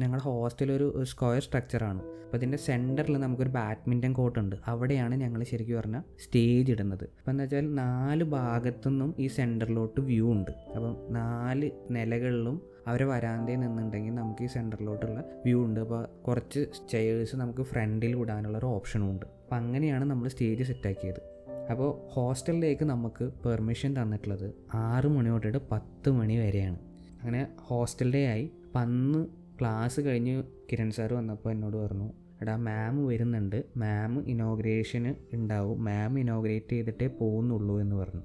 ഞങ്ങളുടെ 0.00 0.24
ഹോസ്റ്റൽ 0.24 0.72
ഒരു 0.72 1.04
സ്ക്വയർ 1.04 1.42
സ്ട്രക്ചറാണ് 1.42 2.02
അപ്പോൾ 2.02 2.36
ഇതിന്റെ 2.36 2.58
സെന്ററിൽ 2.58 3.16
നമുക്കൊരു 3.16 3.48
ബാഡ്മിന്റൺ 3.48 4.12
കോർട്ട് 4.12 4.38
ഉണ്ട്. 4.38 4.56
അവിടെയാണ് 4.66 5.14
ഞങ്ങൾ 5.14 5.44
ശരിക്കും 5.44 5.78
പറഞ്ഞാൽ 5.78 6.02
സ്റ്റേജ് 6.18 6.72
ഇടുന്നത്. 6.72 7.04
അപ്പോൾ 7.04 7.30
എന്താ 7.30 7.44
വെച്ചാൽ 7.44 7.74
നാല് 7.74 8.24
ഭാഗത്തുനിന്നും 8.24 9.14
ഈ 9.18 9.26
സെന്ററിലോട്ട് 9.26 10.00
വ്യൂ 10.00 10.32
ഉണ്ട്. 10.32 10.50
അപ്പം 10.50 10.96
നാല് 11.10 11.70
നിലകളിലും 11.90 12.62
അവരെ 12.86 13.04
വരാന്തയിൽ 13.04 13.56
നിന്നുണ്ടെങ്കിൽ 13.56 14.14
നമുക്ക് 14.14 14.42
ഈ 14.42 14.46
സെന്ററിലോട്ടുള്ള 14.46 15.20
വ്യൂ 15.44 15.64
ഉണ്ട്. 15.64 15.80
അപ്പോൾ 15.80 16.08
കുറച്ച് 16.28 16.66
ചെയേഴ്സ് 16.90 17.36
നമുക്ക് 17.36 17.62
ഫ്രണ്ടിൽ 17.62 18.14
വിടാനുള്ള 18.16 18.58
ഒരു 18.58 18.66
ഓപ്ഷനും 18.66 19.10
ഉണ്ട്. 19.10 19.26
അപ്പോൾ 19.26 19.56
അങ്ങനെയാണ് 19.56 20.04
നമ്മൾ 20.04 20.28
സ്റ്റേജ് 20.28 20.62
സെറ്റാക്കിയത് 20.62 21.32
അപ്പോൾ 21.70 22.12
ഹോസ്റ്റലിലേക്ക് 22.12 22.84
നമുക്ക് 22.84 23.30
പെർമിഷൻ 23.44 24.02
തന്നിട്ടുള്ളത് 24.02 24.54
ആറ് 24.74 25.06
മണി 25.06 25.28
തൊട്ടിട്ട് 25.28 25.58
പത്ത് 25.72 26.10
മണി 26.10 26.36
വരെയാണ്. 26.36 26.78
അങ്ങനെ 27.22 27.48
ഹോസ്റ്റൽ 27.58 28.12
ഡേ 28.12 28.26
ആയി. 28.26 28.50
അപ്പം 28.64 28.80
അന്ന് 28.80 29.26
ക്ലാസ് 29.60 30.00
കഴിഞ്ഞ് 30.00 30.42
കിരൺ 30.72 30.90
സാർ 30.90 31.14
വന്നപ്പോൾ 31.14 31.50
എന്നോട് 31.50 31.76
പറഞ്ഞു 31.76 32.12
എടാ 32.42 32.56
മാം 32.56 33.06
വരുന്നുണ്ട്. 33.06 33.64
മാം 33.76 34.26
ഇനോഗ്രേഷന് 34.28 35.34
ഉണ്ടാവും. 35.34 35.84
മാം 35.84 36.18
ഇനോഗ്രേറ്റ് 36.18 36.72
ചെയ്തിട്ടേ 36.72 37.06
പോകുന്നുള്ളൂ 37.06 37.80
എന്ന് 37.80 37.96
പറഞ്ഞു. 37.96 38.22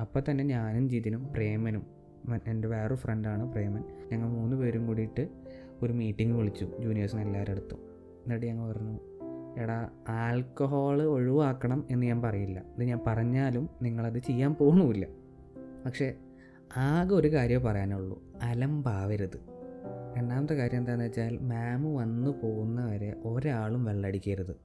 അപ്പോൾ 0.00 0.22
തന്നെ 0.30 0.44
ഞാനും 0.44 0.88
ജിതിനും 0.88 1.32
പ്രേമനും 1.32 1.86
എന്റെ 2.46 2.68
വേറൊരു 2.68 2.94
ഫ്രണ്ടാണ് 2.94 3.52
പ്രേമൻ 3.52 3.84
ഞങ്ങൾ 4.12 4.28
മൂന്ന് 4.28 4.56
പേരും 4.56 4.86
കൂടിയിട്ട് 4.86 5.28
ഒരു 5.82 5.92
മീറ്റിംഗ് 5.92 6.36
വിളിച്ചു 6.36 6.66
ജൂനിയേഴ്സിന് 6.80 7.20
എല്ലാവരുടെ 7.20 7.50
അടുത്തും. 7.50 7.78
എന്നിട്ട് 8.24 8.46
ഞങ്ങൾ 8.46 8.72
പറഞ്ഞു 8.72 8.98
എടാ 9.56 9.88
ആൽക്കഹോൾ 10.08 11.02
ഒഴിവാക്കണം 11.02 11.84
എന്ന് 11.90 12.06
ഞാൻ 12.06 12.22
പറയില്ല. 12.22 12.60
ഇത് 12.60 12.84
ഞാൻ 12.84 13.00
പറഞ്ഞാലും 13.06 13.68
നിങ്ങളത് 13.82 14.18
ചെയ്യാൻ 14.18 14.54
പോകണമില്ല 14.54 15.06
പക്ഷേ 15.86 16.14
ആകെ 16.76 17.14
ഒരു 17.14 17.32
കാര്യമേ 17.32 17.64
പറയാനുള്ളൂ. 17.64 18.22
അലമ്പാവരുത് 18.42 19.54
രണ്ടാമത്തെ 20.16 20.54
കാര്യം 20.54 20.78
എന്താണെന്ന് 20.78 21.04
വെച്ചാൽ 21.04 21.38
മാം 21.38 21.94
വന്നു 21.94 22.30
പോകുന്നവരെ 22.42 23.16
ഒരാളും 23.24 23.84
വെള്ളടിക്കരുത്. 23.84 24.56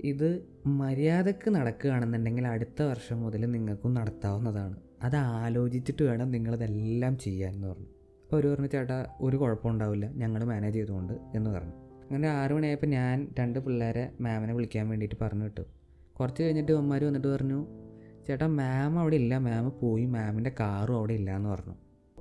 ഇത് 0.00 0.44
മര്യാദയ്ക്ക് 0.66 1.50
നടക്കുകയാണെന്നുണ്ടെങ്കിൽ 1.50 2.46
അടുത്ത 2.46 2.82
വർഷം 2.82 3.22
മുതൽ 3.22 3.50
നിങ്ങൾക്കും 3.50 3.94
നടത്താവുന്നതാണ്. 3.94 4.76
അത് 5.02 5.16
ആലോചിച്ചിട്ട് 5.16 6.02
വേണം 6.02 6.30
നിങ്ങളിതെല്ലാം 6.30 7.18
ചെയ്യാൻ 7.18 7.54
എന്ന് 7.54 7.68
പറഞ്ഞു. 7.68 7.86
അപ്പോൾ 7.86 8.36
ഒരു 8.36 8.48
പറഞ്ഞു 8.48 8.66
ചേട്ടാ 8.66 9.06
ഒരു 9.20 9.36
കുഴപ്പമുണ്ടാവില്ല 9.36 10.06
ഞങ്ങൾ 10.06 10.44
മാനേജ് 10.44 10.74
ചെയ്തുകൊണ്ട് 10.74 11.12
എന്ന് 11.34 11.50
പറഞ്ഞു. 11.50 11.89
അങ്ങനെ 12.10 12.28
ആറു 12.28 12.54
മണിയായപ്പോൾ 12.54 12.86
ഞാൻ 12.86 13.28
രണ്ട് 13.38 13.58
പിള്ളേരെ 13.58 14.12
മാമിനെ 14.20 14.54
വിളിക്കാൻ 14.54 14.88
വേണ്ടിയിട്ട് 14.88 15.24
പറഞ്ഞു 15.24 15.44
വിട്ടു 15.44 15.60
കുറച്ച് 16.20 16.42
കഴിഞ്ഞിട്ട് 16.42 16.72
അമ്മമാർ 16.72 17.04
വന്നിട്ട് 17.04 17.28
പറഞ്ഞു 17.28 17.66
ചേട്ടാ 18.26 18.46
മാം 18.46 18.98
അവിടെ 18.98 19.16
ഇല്ല. 19.16 19.38
മാം 19.38 19.72
പോയി. 19.82 20.04
മാമിന്റെ 20.04 20.52
കാറും 20.60 20.96
അവിടെ 20.96 21.12
ഇല്ല 21.12 21.36
എന്ന് 21.36 21.48
പറഞ്ഞു. 21.48 21.74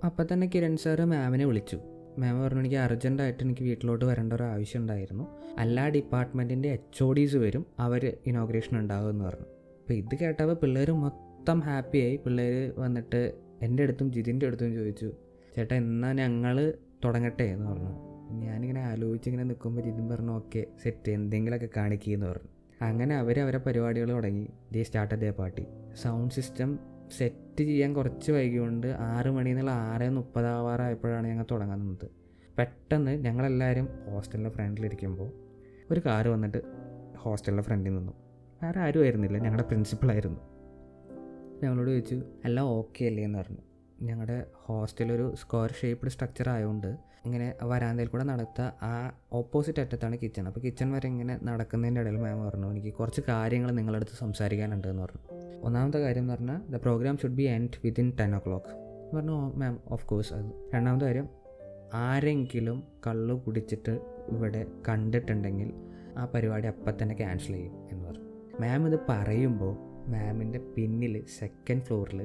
അപ്പം 0.06 0.26
തന്നെ 0.34 0.50
കിരൺ 0.56 0.78
സാറ് 0.78 1.06
മാമിനെ 1.06 1.46
വിളിച്ചു. 1.46 1.80
മാം 2.18 2.44
പറഞ്ഞു 2.44 2.60
എനിക്ക് 2.60 2.76
അർജന്റായിട്ട് 2.76 3.44
എനിക്ക് 3.44 3.62
വീട്ടിലോട്ട് 3.62 4.06
വരേണ്ട 4.06 4.34
ഒരു 4.34 4.44
ആവശ്യം 4.44 4.82
ഉണ്ടായിരുന്നു. 4.82 5.28
എല്ലാ 5.60 5.88
ഡിപ്പാർട്ട്മെന്റിന്റെ 5.88 6.70
എച്ച് 6.70 7.04
ഒ 7.04 7.14
ഡീസ് 7.14 7.36
വരും. 7.36 7.66
അവർ 7.80 8.18
ഇനോഗ്രേഷൻ 8.26 8.78
ഉണ്ടാകും 8.78 9.10
എന്ന് 9.10 9.26
പറഞ്ഞു. 9.26 9.46
അപ്പോൾ 9.46 9.94
ഇത് 9.94 10.16
കേട്ടപ്പോൾ 10.16 10.54
പിള്ളേർ 10.54 10.92
മൊത്തം 10.92 11.60
ഹാപ്പിയായി 11.60 12.16
പിള്ളേർ 12.16 12.74
വന്നിട്ട് 12.78 13.34
എന്റെ 13.62 13.84
അടുത്തും 13.84 14.12
ജിതിന്റെ 14.12 14.48
അടുത്തും 14.48 14.74
ചോദിച്ചു 14.74 15.12
ചേട്ടാ 15.56 15.76
എന്നാൽ 15.76 16.14
ഞങ്ങൾ 16.14 16.74
തുടങ്ങട്ടെ 17.06 17.44
എന്ന് 17.44 17.72
പറഞ്ഞു. 17.72 18.09
ഞാനിങ്ങനെ 18.32 18.82
ആലോചിച്ചിങ്ങനെ 18.82 19.44
നിൽക്കുമ്പോൾ 19.44 19.82
ജിതിൻ 19.82 20.10
പറഞ്ഞു 20.10 20.32
ഓക്കെ 20.32 20.66
സെറ്റ് 20.84 21.12
എന്തെങ്കിലുമൊക്കെ 21.12 21.70
കാണിക്കുകയെന്ന് 21.78 22.26
പറഞ്ഞു. 22.26 22.50
അങ്ങനെ 22.82 23.16
അവർ 23.16 23.40
അവരെ 23.40 23.58
പരിപാടികൾ 23.58 24.10
തുടങ്ങി. 24.10 24.48
They 24.72 24.84
start 24.84 25.22
the 25.22 25.30
party 25.30 25.66
sound 26.02 26.34
system 26.34 26.80
set 27.18 27.64
ചെയ്യാൻ 27.64 27.94
കുറച്ച് 27.94 28.32
വൈകിയുണ്ട് 28.32 28.88
ആറ് 28.88 29.32
മണി 29.32 29.50
എന്നുള്ള 29.50 29.72
ആറ് 29.72 30.10
മുപ്പതാവാറായപ്പോഴാണ് 30.10 31.28
ഞങ്ങൾ 31.28 31.46
തുടങ്ങാൻ 31.52 31.80
നിന്നത്. 31.80 32.10
പെട്ടെന്ന് 32.58 33.12
ഞങ്ങളെല്ലാവരും 33.12 33.90
ഹോസ്റ്റലിന്റെ 34.10 34.50
ഫ്രണ്ടിലിരിക്കുമ്പോൾ 34.50 35.32
ഒരു 35.92 36.02
കാറ് 36.06 36.28
വന്നിട്ട് 36.28 36.58
ഹോസ്റ്റലിന്റെ 37.18 37.64
ഫ്രണ്ടിൽ 37.64 37.96
നിന്നു. 37.96 38.14
വേറെ 38.64 38.80
ആരും 38.80 39.02
ആയിരുന്നില്ല 39.02 39.38
ഞങ്ങളുടെ 39.38 39.64
പ്രിൻസിപ്പളായിരുന്നു 39.64 40.40
ഞങ്ങളോട് 41.64 41.90
ചോദിച്ചു 41.90 42.24
എല്ലാം 42.46 42.66
ഓക്കെ 42.66 43.06
അല്ലേ? 43.06 43.24
എന്ന് 43.24 43.40
പറഞ്ഞു. 43.40 43.58
ഞങ്ങളുടെ 44.02 44.46
ഹോസ്റ്റലൊരു 44.54 45.36
സ്ക്വയർ 45.36 45.76
ഷേപ്ഡ് 45.82 46.10
സ്ട്രക്ചർ 46.10 46.50
ആയതുകൊണ്ട് 46.50 46.98
ഇങ്ങനെ 47.26 47.56
വരാന്തയിൽ 47.64 48.08
കൂടെ 48.08 48.24
നടത്ത 48.24 48.62
ആ 48.62 49.12
ഓപ്പോസിറ്റ് 49.34 49.80
അറ്റത്താണ് 49.80 50.18
കിച്ചൺ 50.24 50.48
അപ്പോൾ 50.48 50.60
കിച്ചൺ 50.60 50.92
വരെ 50.92 51.08
ഇങ്ങനെ 51.08 51.40
നടക്കുന്നതിന്റെ 51.44 52.02
ഇടയിൽ 52.02 52.18
മാം 52.18 52.46
പറഞ്ഞു 52.46 52.72
എനിക്ക് 52.72 52.94
കുറച്ച് 52.94 53.22
കാര്യങ്ങൾ 53.30 53.72
നിങ്ങളടുത്ത് 53.72 54.12
സംസാരിക്കാനുണ്ട് 54.12 54.88
എന്ന് 54.88 55.04
പറഞ്ഞു. 55.04 55.22
ഒന്നാമത്തെ 55.62 56.00
കാര്യം 56.00 56.22
എന്ന് 56.22 56.34
പറഞ്ഞാൽ 56.34 56.62
the 56.70 56.76
program 56.76 57.18
should 57.18 57.32
be 57.32 57.44
end 57.44 57.70
within 57.84 58.12
ten 58.20 58.36
o'clock 58.40 58.72
പറഞ്ഞു 59.16 59.52
മാം 59.56 59.80
ഓഫ് 59.88 60.06
കോഴ്സ് 60.06 60.34
അത് 60.34 60.46
രണ്ടാമത്തെ 60.76 61.06
കാര്യം 61.06 61.30
ആരെങ്കിലും 61.94 62.84
കള്ളു 63.08 63.34
കുടിച്ചിട്ട് 63.48 64.00
ഇവിടെ 64.30 64.66
കണ്ടിട്ടുണ്ടെങ്കിൽ 64.88 65.70
ആ 66.18 66.26
പരിപാടി 66.26 66.68
അപ്പം 66.68 66.94
തന്നെ 67.02 67.16
ക്യാൻസൽ 67.16 67.54
ചെയ്യും 67.54 67.90
എന്ന് 67.92 68.10
പറഞ്ഞു. 68.10 68.26
മാം 68.62 68.88
ഇത് 68.88 69.00
പറയുമ്പോൾ 69.10 69.74
മാമിന്റെ 70.12 70.60
പിന്നിൽ 70.60 71.26
സെക്കൻഡ് 71.40 71.82
ഫ്ലോറിൽ 71.82 72.22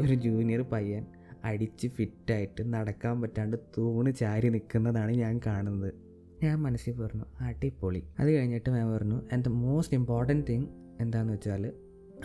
ഒരു 0.00 0.14
ജൂനിയർ 0.14 0.62
പയ്യൻ 0.62 1.06
അടിച്ച് 1.44 1.88
ഫിറ്റായിട്ട് 1.88 2.72
നടക്കാൻ 2.74 3.20
പറ്റാണ്ട് 3.20 3.56
തൂണ് 3.78 4.12
ചാരി 4.12 4.48
നിൽക്കുന്നതാണ് 4.48 5.10
ഞാൻ 5.10 5.40
കാണുന്നത്. 5.46 5.94
ഞാൻ 6.42 6.62
മനസ്സിൽ 6.62 6.92
പറഞ്ഞു 6.92 7.24
അടിപൊളി. 7.40 8.02
അത് 8.18 8.30
കഴിഞ്ഞിട്ട് 8.30 8.70
ഞാൻ 8.70 8.92
പറഞ്ഞു 8.92 9.22
and 9.32 9.44
the 9.44 9.48
most 9.48 9.94
important 9.94 10.46
thing 10.48 10.66
എന്താണെന്ന് 11.00 11.32
വെച്ചാൽ 11.32 11.72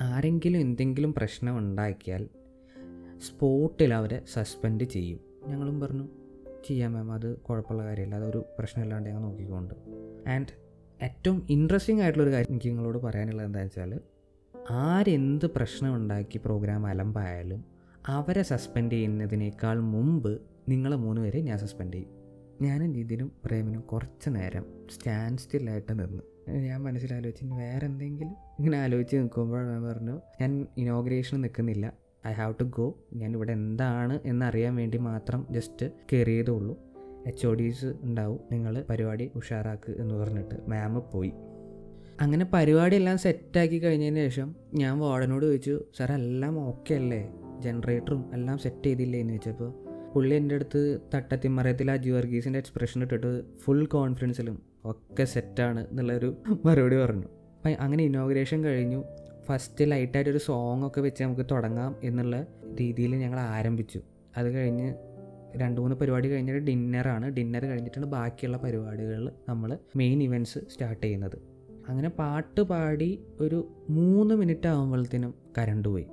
ആരെങ്കിലും 0.02 0.60
എന്തെങ്കിലും 0.60 1.14
പ്രശ്നം 1.14 1.58
ഉണ്ടാക്കിയാൽ 1.58 2.30
സ്പോട്ടിൽ 3.28 3.94
അവരെ 3.94 4.22
സസ്പെൻഡ് 4.34 4.84
ചെയ്യും. 4.84 5.20
ഞങ്ങളും 5.48 5.80
പറഞ്ഞു 5.80 6.08
ചെയ്യാം 6.66 6.94
മാം 6.94 7.12
അത് 7.12 7.38
കുഴപ്പമുള്ള 7.38 7.84
കാര്യമില്ല 7.86 8.16
അതൊരു 8.16 8.46
പ്രശ്നമില്ലാണ്ട് 8.60 9.10
ഞങ്ങൾ 9.10 9.22
നോക്കിക്കൊണ്ട്. 9.22 9.74
ആൻഡ് 10.30 10.48
ഏറ്റവും 11.04 11.48
ഇൻട്രസ്റ്റിംഗ് 11.50 12.02
ആയിട്ടുള്ളൊരു 12.02 12.34
കാര്യം 12.34 12.48
എനിക്ക് 12.50 12.68
നിങ്ങളോട് 12.68 12.98
പറയാനുള്ളത് 12.98 13.46
എന്താണെന്ന് 13.46 13.82
വെച്ചാൽ 13.82 14.02
ആരെന്ത് 14.72 15.46
പ്രശ്നം 15.46 15.96
ഉണ്ടാക്കി 15.96 16.40
പ്രോഗ്രാം 16.46 16.86
അലമ്പായാലും 16.86 17.77
അവരെ 18.10 18.42
സസ്പെൻഡ് 18.42 18.92
ചെയ്യുന്നതിനേക്കാൾ 18.92 19.80
മുമ്പ് 19.80 20.42
നിങ്ങളെ 20.70 20.96
മൂന്ന് 20.96 21.22
പേരെ 21.22 21.42
ഞാൻ 21.42 21.58
സസ്പെൻഡ് 21.58 21.94
ചെയ്യും. 21.94 22.10
ഞാനും 22.62 22.94
ജിതിനും 22.94 23.32
പ്രേമനും 23.46 23.82
കുറച്ച് 23.82 24.30
നേരം 24.30 24.66
സ്റ്റാൻഡ് 24.92 25.40
സ്റ്റില്ലായിട്ട് 25.40 26.00
നിന്ന്. 26.00 26.52
ഞാൻ 26.52 26.84
മനസ്സിലാലോചിച്ച് 26.84 27.46
വേറെ 27.46 27.86
എന്തെങ്കിലും 27.86 28.30
ഇങ്ങനെ 28.30 28.78
ആലോചിച്ച് 28.78 29.16
നിൽക്കുമ്പോൾ 29.16 29.68
ഞാൻ 29.68 29.84
പറഞ്ഞു 29.84 30.22
ഞാൻ 30.42 30.68
ഇനോഗ്രേഷൻ 30.78 31.42
നിൽക്കുന്നില്ല. 31.42 31.94
ഐ 32.28 32.32
ഹാവ് 32.32 32.54
ടു 32.60 32.64
ഗോ 32.64 33.06
ഞാൻ 33.14 33.32
ഇവിടെ 33.32 33.52
എന്താണ് 33.52 34.20
എന്നറിയാൻ 34.26 34.76
വേണ്ടി 34.76 34.98
മാത്രം 34.98 35.48
ജസ്റ്റ് 35.52 35.92
കയറിയതേ 36.14 36.52
ഉള്ളൂ 36.52 36.80
എച്ച് 37.28 37.48
ഒ 37.48 37.54
ഡീസ് 37.54 37.86
ഉണ്ടാവും. 38.02 38.40
നിങ്ങൾ 38.52 38.86
പരിപാടി 38.90 39.32
ഉഷാറാക്ക് 39.36 39.92
എന്ന് 39.92 40.16
പറഞ്ഞിട്ട് 40.16 40.56
മാം 40.68 41.04
പോയി. 41.14 41.34
അങ്ങനെ 42.22 42.46
പരിപാടി 42.54 42.96
എല്ലാം 42.96 43.18
സെറ്റാക്കി 43.18 43.80
കഴിഞ്ഞതിന് 43.80 44.16
ശേഷം 44.16 44.56
ഞാൻ 44.74 45.00
വാർഡനോട് 45.00 45.46
ചോദിച്ചു 45.46 45.84
സാർ 45.98 46.12
എല്ലാം 46.12 46.60
ഓക്കെ 46.60 46.94
അല്ലേ? 46.94 47.34
ജനറേറ്ററും 47.62 48.26
എല്ലാം 48.34 48.58
സെറ്റ് 48.58 48.86
ചെയ്തില്ലേ 48.86 49.20
എന്ന് 49.20 49.34
വെച്ചപ്പോൾ 49.34 49.74
പുള്ളി 50.14 50.36
എന്റെ 50.36 50.56
അടുത്ത് 50.56 51.00
തട്ടത്തിമറയത്തിൽ 51.16 51.92
ആ 51.92 51.94
വർഗീസിന്റെ 51.94 52.60
എക്സ്പ്രഷൻ 52.60 53.02
ഇട്ടിട്ട് 53.02 53.58
ഫുൾ 53.58 53.86
കോൺഫിഡൻസിലും 53.86 54.62
ഒക്കെ 54.86 55.24
സെറ്റാണ് 55.24 55.88
എന്നുള്ളൊരു 55.88 56.38
മറുപടി 56.66 56.96
പറഞ്ഞു. 56.96 57.28
അപ്പം 57.58 57.76
അങ്ങനെ 57.80 58.04
ഇനോഗ്രേഷൻ 58.04 58.64
കഴിഞ്ഞു. 58.64 59.04
ഫസ്റ്റ് 59.46 59.92
ലൈറ്റായിട്ടൊരു 59.92 60.38
സോങ് 60.38 60.88
ഒക്കെ 60.88 61.02
വെച്ച് 61.02 61.24
നമുക്ക് 61.24 61.46
തുടങ്ങാം 61.52 61.96
എന്നുള്ള 62.04 62.46
രീതിയിൽ 62.80 63.16
ഞങ്ങൾ 63.16 63.40
ആരംഭിച്ചു. 63.40 64.02
അത് 64.38 64.48
കഴിഞ്ഞ് 64.48 64.94
രണ്ട് 65.56 65.82
മൂന്ന് 65.82 65.96
പരിപാടി 65.96 66.30
കഴിഞ്ഞിട്ട് 66.30 66.66
ഡിന്നറാണ് 66.68 67.30
ഡിന്നർ 67.30 67.66
കഴിഞ്ഞിട്ടാണ് 67.66 68.06
ബാക്കിയുള്ള 68.06 68.58
പരിപാടികൾ 68.58 69.32
നമ്മൾ 69.50 69.78
മെയിൻ 69.96 70.24
ഇവന്റ്സ് 70.24 70.60
സ്റ്റാർട്ട് 70.70 71.04
ചെയ്യുന്നത്. 71.04 71.38
അങ്ങനെ 71.90 72.10
പാട്ട് 72.10 72.62
പാടി 72.62 73.24
ഒരു 73.40 73.68
മൂന്ന് 73.90 74.36
മിനിറ്റ് 74.36 74.68
ആകുമ്പോഴത്തേനും 74.68 75.34
കരണ്ട് 75.58 75.90
പോയി. 75.90 76.08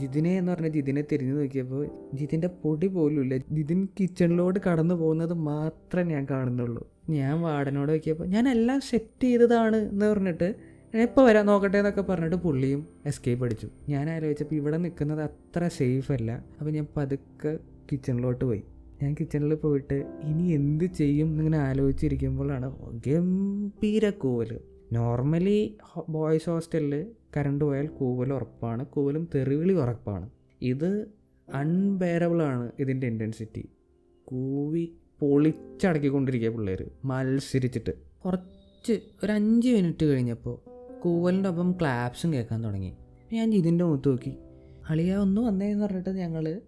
ജിതിനെ 0.00 0.32
എന്ന് 0.38 0.52
പറഞ്ഞ 0.52 0.68
ജിതിനെ 0.68 1.02
തിരിഞ്ഞു 1.12 1.34
നോക്കിയപ്പോൾ 1.40 1.82
ജിതിന്റെ 2.14 2.48
പൊടി 2.62 2.86
പോലും 2.86 3.20
ഇല്ല. 3.22 3.36
ജിതിൻ 3.36 3.80
കിച്ചണിലോട്ട് 4.00 4.58
കടന്നു 4.66 4.94
പോകുന്നത് 4.94 5.34
മാത്രമേ 5.50 6.14
ഞാൻ 6.14 6.26
കാണുന്നുള്ളൂ. 6.30 6.82
ഞാൻ 7.10 7.34
വാർഡനോട് 7.40 7.90
നോക്കിയപ്പോൾ 7.92 8.26
ഞാൻ 8.26 8.48
എല്ലാം 8.48 8.80
സെറ്റ് 8.80 9.26
ചെയ്തതാണ് 9.26 9.76
എന്ന് 9.76 10.06
പറഞ്ഞിട്ട് 10.06 10.48
എപ്പോൾ 10.94 11.22
വരാൻ 11.28 11.46
നോക്കട്ടെ 11.46 11.78
എന്നൊക്കെ 11.78 12.00
പറഞ്ഞിട്ട് 12.00 12.36
പുള്ളിയും 12.36 12.80
എസ്കേപ്പ് 13.06 13.44
അടിച്ചു. 13.44 13.68
ഞാൻ 13.88 14.10
ആലോചിച്ചപ്പോൾ 14.10 14.54
ഇവിടെ 14.54 14.76
നിൽക്കുന്നത് 14.76 15.22
അത്ര 15.22 15.68
സേഫ് 15.68 16.12
അല്ല. 16.12 16.30
അപ്പോൾ 16.58 16.70
ഞാൻ 16.70 16.86
പതുക്കെ 16.96 17.52
കിച്ചണിലോട്ട് 17.92 18.44
പോയി. 18.44 18.62
ഞാൻ 19.02 19.10
കിച്ചണിൽ 19.20 19.54
പോയിട്ട് 19.54 19.96
ഇനി 20.24 20.46
എന്ത് 20.52 20.84
ചെയ്യും 20.84 21.28
എന്നിങ്ങനെ 21.28 21.58
ആലോചിച്ചിരിക്കുമ്പോഴാണ് 21.58 22.68
ഗംഭീര 23.06 24.10
കൂവൽ 24.22 24.50
നോർമലി 24.92 25.78
ബോയ്സ് 26.08 26.50
ഹോസ്റ്റലിൽ 26.50 27.06
കറണ്ട് 27.36 27.64
പോയാൽ 27.64 27.86
കൂവൽ 27.86 28.32
ഉറപ്പാണ് 28.32 28.86
കൂവലും 28.86 29.28
തെറിവിളി 29.34 29.72
ഉറപ്പാണ്. 29.72 30.30
ഇത് 30.62 31.08
അൺബെയറബിളാണ് 31.54 32.72
ഇതിന്റെ 32.80 33.06
ഇന്റൻസിറ്റി 33.06 33.68
കൂവി 34.24 34.92
പൊളിച്ചടക്കിക്കൊണ്ടിരിക്കുക 35.20 36.50
പിള്ളേർ 36.50 36.90
മത്സരിച്ചിട്ട്. 37.04 37.90
കുറച്ച് 38.24 38.92
ഒരു 39.24 39.32
അഞ്ച് 39.32 39.68
മിനിറ്റ് 39.68 40.04
കഴിഞ്ഞപ്പോൾ 40.04 40.56
കൂവലിന്റെ 41.00 41.48
ഒപ്പം 41.48 41.72
ക്ലാപ്സും 41.72 42.32
കേൾക്കാൻ 42.32 42.64
തുടങ്ങി. 42.64 42.92
ഞാൻ 43.32 43.54
ഇതിന്റെ 43.54 43.84
മുഖത്ത് 43.84 44.08
നോക്കി. 44.08 44.38
അളിയ 44.90 45.14
ഒന്ന് 45.14 45.40
വന്നേന്ന് 45.40 45.84
പറഞ്ഞിട്ട് 45.84 46.10
ഞങ്ങൾ 46.10 46.60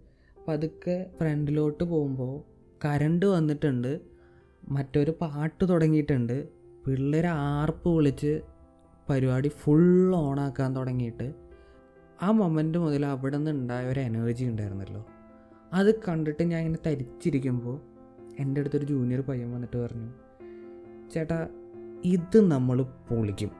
പതുക്കെ 0.47 1.05
ഫ്രണ്ടിലോട്ട് 1.19 1.83
പോകുമ്പോൾ 1.83 2.43
കരണ്ട് 2.85 3.25
വന്നിട്ടുണ്ട് 3.25 4.01
മറ്റൊരു 4.69 5.11
പാട്ട് 5.21 5.69
തുടങ്ങിയിട്ടുണ്ട്. 5.69 6.60
പിള്ളേർ 6.87 7.27
ആർപ്പ് 7.27 7.89
വിളിച്ച് 7.89 8.41
പരിപാടി 9.09 9.47
ഫുൾ 9.47 10.15
ഓണാക്കാൻ 10.15 10.75
തുടങ്ങിയിട്ട് 10.75 11.33
ആ 12.23 12.31
മൊമെന്റ് 12.31 12.77
മുതൽ 12.77 13.05
അവിടെ 13.05 13.37
നിന്ന് 13.37 13.51
ഉണ്ടായ 13.51 13.85
ഒരു 13.85 13.99
എനർജി 13.99 14.45
ഉണ്ടായിരുന്നല്ലോ. 14.45 15.05
അത് 15.73 16.03
കണ്ടിട്ട് 16.07 16.43
ഞാൻ 16.43 16.61
ഇങ്ങനെ 16.63 16.89
തരിച്ചിരിക്കുമ്പോൾ 16.89 17.81
എന്റെ 18.39 18.61
അടുത്തൊരു 18.61 18.85
ജൂനിയർ 18.85 19.21
പയ്യൻ 19.21 19.53
വന്നിട്ട് 19.53 19.77
പറഞ്ഞു 19.77 20.09
ചേട്ടാ 21.13 21.47
ഇത് 22.05 22.51
നമ്മൾ 22.51 22.81
പൊളിക്കും. 22.81 23.51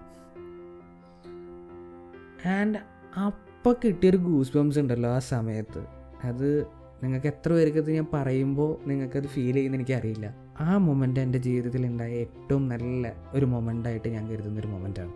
ആൻഡ് 2.47 2.77
അപ്പം 3.25 3.75
കിട്ടിയൊരു 3.85 4.17
ഗൂസ് 4.17 4.57
ബംസ് 4.57 4.79
ഉണ്ടല്ലോ 4.79 5.09
ആ 5.09 5.19
സമയത്ത്. 5.19 5.85
അത് 6.23 6.65
നിങ്ങൾക്ക് 7.03 7.27
എത്ര 7.27 7.53
പേർക്കത് 7.53 7.91
ഞാൻ 7.91 8.07
പറയുമ്പോൾ 8.13 8.87
നിങ്ങൾക്കത് 8.87 9.27
ഫീൽ 9.27 9.53
ചെയ്യുന്ന 9.53 9.75
എനിക്കറിയില്ല. 9.75 10.50
ആ 10.61 10.77
മൊമെന്റ് 10.77 11.19
എന്റെ 11.19 11.39
ജീവിതത്തിൽ 11.39 11.85
ഉണ്ടായ 11.85 12.11
ഏറ്റവും 12.23 12.63
നല്ല 12.69 13.13
ഒരു 13.33 13.45
മൊമെന്റായിട്ട് 13.45 14.09
ഞാൻ 14.09 14.23
കരുതുന്നൊരു 14.31 14.67
മൊമെന്റാണ് 14.67 15.13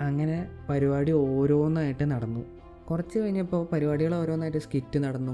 അങ്ങനെ 0.00 0.36
പരിപാടി 0.70 1.12
ഓരോന്നായിട്ട് 1.12 2.04
നടന്നു. 2.12 2.42
കുറച്ച് 2.90 3.18
കഴിഞ്ഞപ്പോൾ 3.18 3.68
പരിപാടികൾ 3.72 4.14
ഓരോന്നായിട്ട് 4.14 4.58
സ്കിറ്റ് 4.58 4.98
നടന്നു 5.04 5.32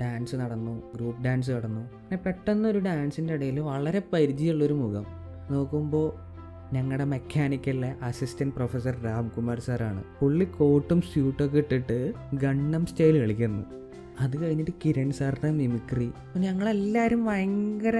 ഡാൻസ് 0.00 0.36
നടന്നു 0.36 0.82
ഗ്രൂപ്പ് 0.94 1.24
ഡാൻസ് 1.24 1.50
നടന്നു. 1.50 1.82
പിന്നെ 1.82 2.18
പെട്ടെന്ന് 2.26 2.68
ഒരു 2.68 2.78
ഡാൻസിന്റെ 2.78 3.34
ഇടയിൽ 3.34 3.60
വളരെ 3.60 4.02
പരിചയമുള്ളൊരു 4.12 4.74
മുഖം. 4.74 5.06
നോക്കുമ്പോൾ 5.50 6.06
ഞങ്ങളുടെ 6.74 7.04
മെക്കാനിക്കലിലെ 7.04 7.94
അസിസ്റ്റന്റ് 8.02 8.54
പ്രൊഫസർ 8.54 8.94
രാംകുമാർ 9.04 9.60
സാറാണ് 9.60 10.02
പുള്ളി 10.20 10.44
കോട്ടും 10.58 11.00
സ്യൂട്ടൊക്കെ 11.02 11.58
ഇട്ടിട്ട് 11.58 11.98
ഗണ്ണം 12.34 12.86
സ്റ്റൈൽ 12.86 13.16
കളിക്കുന്നു. 13.20 13.62
അത് 14.20 14.34
കഴിഞ്ഞിട്ട് 14.42 14.74
കിരൺ 14.84 15.10
സാറിന്റെ 15.12 15.50
മിമിക്രി 15.50 16.08
ഞങ്ങളെല്ലാവരും 16.36 17.24
ഭയങ്കര 17.24 17.98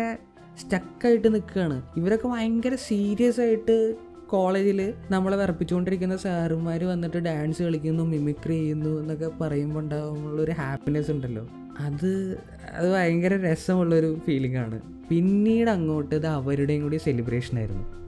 സ്റ്റക്കായിട്ട് 0.59 1.35
നിൽക്കുകയാണ് 1.35 1.83
ഇവരൊക്കെ 1.97 2.29
ഭയങ്കര 2.29 2.75
സീരിയസ് 2.75 3.41
ആയിട്ട് 3.41 3.97
കോളേജിൽ 4.27 4.95
നമ്മളെ 5.11 5.37
വിറപ്പിച്ചുകൊണ്ടിരിക്കുന്ന 5.37 6.17
സാറുമാർ 6.17 6.85
വന്നിട്ട് 6.85 7.17
ഡാൻസ് 7.17 7.63
കളിക്കുന്നു 7.63 8.05
മിമിക്രി 8.05 8.53
ചെയ്യുന്നു 8.53 9.01
എന്നൊക്കെ 9.01 9.31
പറയുമ്പോൾ 9.41 9.81
ഉണ്ടാകുമ്പോഴൊരു 9.81 10.51
ഹാപ്പിനെസ് 10.51 11.11
ഉണ്ടല്ലോ. 11.11 11.49
അത് 11.79 12.39
അത് 12.73 12.93
ഭയങ്കര 12.93 13.37
രസമുള്ളൊരു 13.37 14.19
ഫീലിംഗ് 14.27 14.57
ആണ്. 14.57 14.81
പിന്നീട് 15.09 15.71
അങ്ങോട്ട് 15.71 16.15
ഇത് 16.15 16.27
അവരുടെയും 16.27 16.83
കൂടി 16.83 16.97
സെലിബ്രേഷൻ 16.97 17.59
ആയിരുന്നു. 17.59 18.03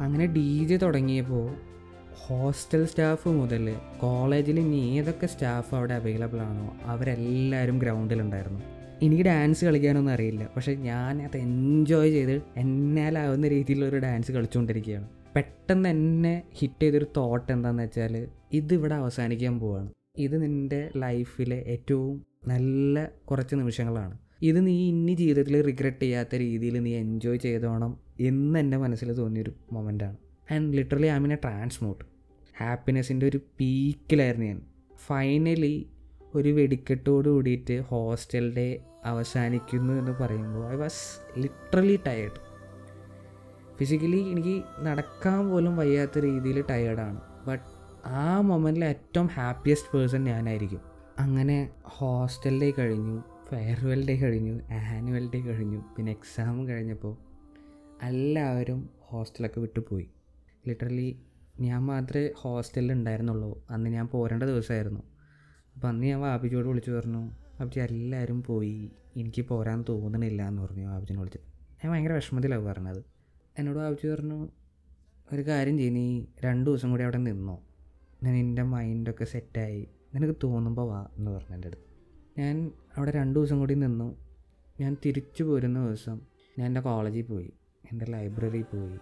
അങ്ങനെ 0.00 0.26
ഡി 0.26 0.64
ജെ 0.64 0.76
തുടങ്ങിയപ്പോൾ 0.76 1.54
ഹോസ്റ്റൽ 2.12 2.86
സ്റ്റാഫ് 2.86 3.28
മുതൽ 3.28 3.74
കോളേജിൽ 4.00 4.60
ഇനി 4.60 4.98
ഏതൊക്കെ 4.98 5.26
സ്റ്റാഫ് 5.26 5.74
അവിടെ 5.74 5.94
അവൈലബിൾ 5.94 6.40
ആണോ 6.40 6.74
അവരെല്ലാവരും 6.84 7.78
ഗ്രൗണ്ടിലുണ്ടായിരുന്നു 7.78 8.77
എനിക്ക് 9.02 9.24
ഡാൻസ് 9.24 9.64
കളിക്കാനൊന്നും 9.64 10.12
അറിയില്ല. 10.12 10.50
പക്ഷെ 10.56 10.74
ഞാൻ 10.74 11.22
അത് 11.22 11.36
എൻജോയ് 11.36 12.10
ചെയ്ത് 12.10 12.42
എന്നാലാവുന്ന 12.56 13.48
രീതിയിലൊരു 13.48 13.98
ഡാൻസ് 13.98 14.32
കളിച്ചുകൊണ്ടിരിക്കുകയാണ് 14.32 15.08
പെട്ടെന്ന് 15.36 15.88
എന്നെ 15.88 16.42
ഹിറ്റ് 16.52 16.82
ചെയ്തൊരു 16.82 17.06
തോട്ട് 17.16 17.52
എന്താണെന്ന് 17.52 17.82
വെച്ചാൽ 17.82 18.28
ഇതിവിടെ 18.52 18.94
അവസാനിക്കാൻ 18.94 19.60
പോവാണ്. 19.60 19.88
ഇത് 20.18 20.42
നിന്റെ 20.42 20.90
ലൈഫിലെ 20.96 21.64
ഏറ്റവും 21.66 22.14
നല്ല 22.48 23.10
കുറച്ച് 23.30 23.54
നിമിഷങ്ങളാണ്. 23.54 24.18
ഇത് 24.42 24.66
നീ 24.66 24.88
ഇനി 24.88 25.14
ജീവിതത്തിൽ 25.14 25.62
റിഗ്രറ്റ് 25.62 26.02
ചെയ്യാത്ത 26.02 26.34
രീതിയിൽ 26.34 26.78
നീ 26.78 26.94
എൻജോയ് 26.94 27.38
ചെയ്തോണം 27.38 27.92
എന്ന് 28.20 28.58
എന്റെ 28.58 28.76
മനസ്സിൽ 28.76 29.12
തോന്നിയൊരു 29.12 29.52
മൊമെന്റാണ് 29.72 30.16
and 30.52 30.76
literally 30.76 31.06
I 31.06 31.18
mean 31.18 31.32
a 31.32 31.36
trance mode 31.36 32.04
ഹാപ്പിനെസ്സിന്റെ 32.60 33.26
ഒരു 33.26 33.40
പീക്കിലായിരുന്നു 33.60 34.46
ഞാൻ. 34.46 34.62
ഫൈനലി 35.06 35.74
ഒരു 36.34 36.48
വെടിക്കെട്ടോട് 36.48 37.28
കൂടിയിട്ട് 37.28 37.80
ഹോസ്റ്റൽ 37.80 38.54
ഡേ 38.54 38.84
അവസാനിക്കുന്നു 39.04 39.92
എന്ന് 39.94 40.12
പറയുമ്പോൾ 40.12 40.72
I 40.72 40.74
was 40.74 41.02
literally 41.40 42.00
tired 42.06 42.48
physically 43.76 44.30
എനിക്ക് 44.30 44.64
നടക്കാൻ 44.78 45.50
പോലും 45.50 45.76
വയ്യാത്ത 45.76 46.18
രീതിയിൽ 46.18 46.64
ടയേർഡാണ് 46.70 47.20
ബട്ട് 47.46 47.64
ആ 48.06 48.40
മൊമെന്റിൽ 48.40 48.84
ഏറ്റവും 48.84 49.26
ഹാപ്പിയസ്റ്റ് 49.26 49.88
പേഴ്സൺ 49.94 50.24
ഞാനായിരിക്കും. 50.24 50.80
അങ്ങനെ 51.18 51.70
ഹോസ്റ്റൽ 51.84 52.60
ഡേ 52.60 52.72
കഴിഞ്ഞു 52.78 53.22
ഫെയർവെൽ 53.50 54.08
ഡേ 54.08 54.16
കഴിഞ്ഞു 54.16 54.60
ആനുവൽ 54.72 55.30
ഡേ 55.34 55.40
കഴിഞ്ഞു 55.40 55.82
പിന്നെ 55.96 56.12
എക്സാം 56.12 56.68
കഴിഞ്ഞപ്പോൾ 56.68 57.16
എല്ലാവരും 58.02 58.90
ഹോസ്റ്റലൊക്കെ 59.00 59.60
വിട്ടു 59.60 59.80
പോയി. 59.80 60.08
ലിറ്ററലി 60.68 61.18
ഞാൻ 61.60 61.82
മാത്രമേ 61.82 62.30
ഹോസ്റ്റലിൽ 62.36 62.92
ഉണ്ടായിരുന്നുള്ളൂ. 62.92 63.66
അന്ന് 63.70 63.90
ഞാൻ 63.90 64.08
പോരേണ്ട 64.08 64.42
ദിവസമായിരുന്നു. 64.42 65.00
അപ്പോൾ 65.78 65.88
അന്ന് 65.88 66.06
ഞാൻ 66.06 66.20
വാബിജിയോട് 66.20 66.68
വിളിച്ചു 66.68 66.90
പറഞ്ഞു 66.90 67.18
വാബിജി 67.26 67.80
എല്ലാവരും 67.80 68.42
പോയി. 68.42 68.90
എനിക്ക് 69.16 69.42
പോരാൻ 69.42 69.84
തോന്നണില്ല 69.88 70.48
എന്ന് 70.48 70.62
പറഞ്ഞു 70.62 70.86
വാബിജിനെ 70.86 71.18
വിളിച്ച്. 71.18 71.38
ഞാൻ 71.74 71.92
ഭയങ്കര 71.92 72.12
വിഷമത്തിലാണ് 72.12 72.62
പറഞ്ഞത്. 72.62 73.04
എന്നോട് 73.58 73.78
വാബിജി 73.78 74.14
പറഞ്ഞു 74.14 74.48
ഒരു 75.32 75.42
കാര്യം 75.42 75.78
ചെയ്യും 75.78 75.94
നീ 75.94 76.24
രണ്ട് 76.44 76.70
ദിവസം 76.70 76.90
കൂടി 76.90 77.02
അവിടെ 77.02 77.16
നിന്നോ. 77.16 77.60
ഞാൻ 78.22 78.34
എന്റെ 78.34 78.62
മൈൻഡൊക്കെ 78.62 79.24
സെറ്റായി 79.24 79.88
നിനക്ക് 80.14 80.34
തോന്നുമ്പോൾ 80.42 80.88
വാ 80.88 81.08
എന്ന് 81.18 81.30
പറഞ്ഞു 81.30 81.54
എന്റെ 81.54 81.68
അടുത്ത്. 81.68 81.82
ഞാൻ 82.40 82.70
അവിടെ 82.96 83.10
രണ്ട് 83.10 83.38
ദിവസം 83.38 83.58
കൂടി 83.58 83.74
നിന്നു. 83.74 84.16
ഞാൻ 84.80 84.96
തിരിച്ചു 85.06 85.44
പോരുന്ന 85.44 85.86
ദിവസം 85.86 86.20
ഞാൻ 86.58 86.66
എന്റെ 86.66 86.80
കോളേജിൽ 86.80 87.22
പോയി 87.22 87.52
എന്റെ 87.92 88.04
ലൈബ്രറിയിൽ 88.04 88.62
പോയി 88.62 88.98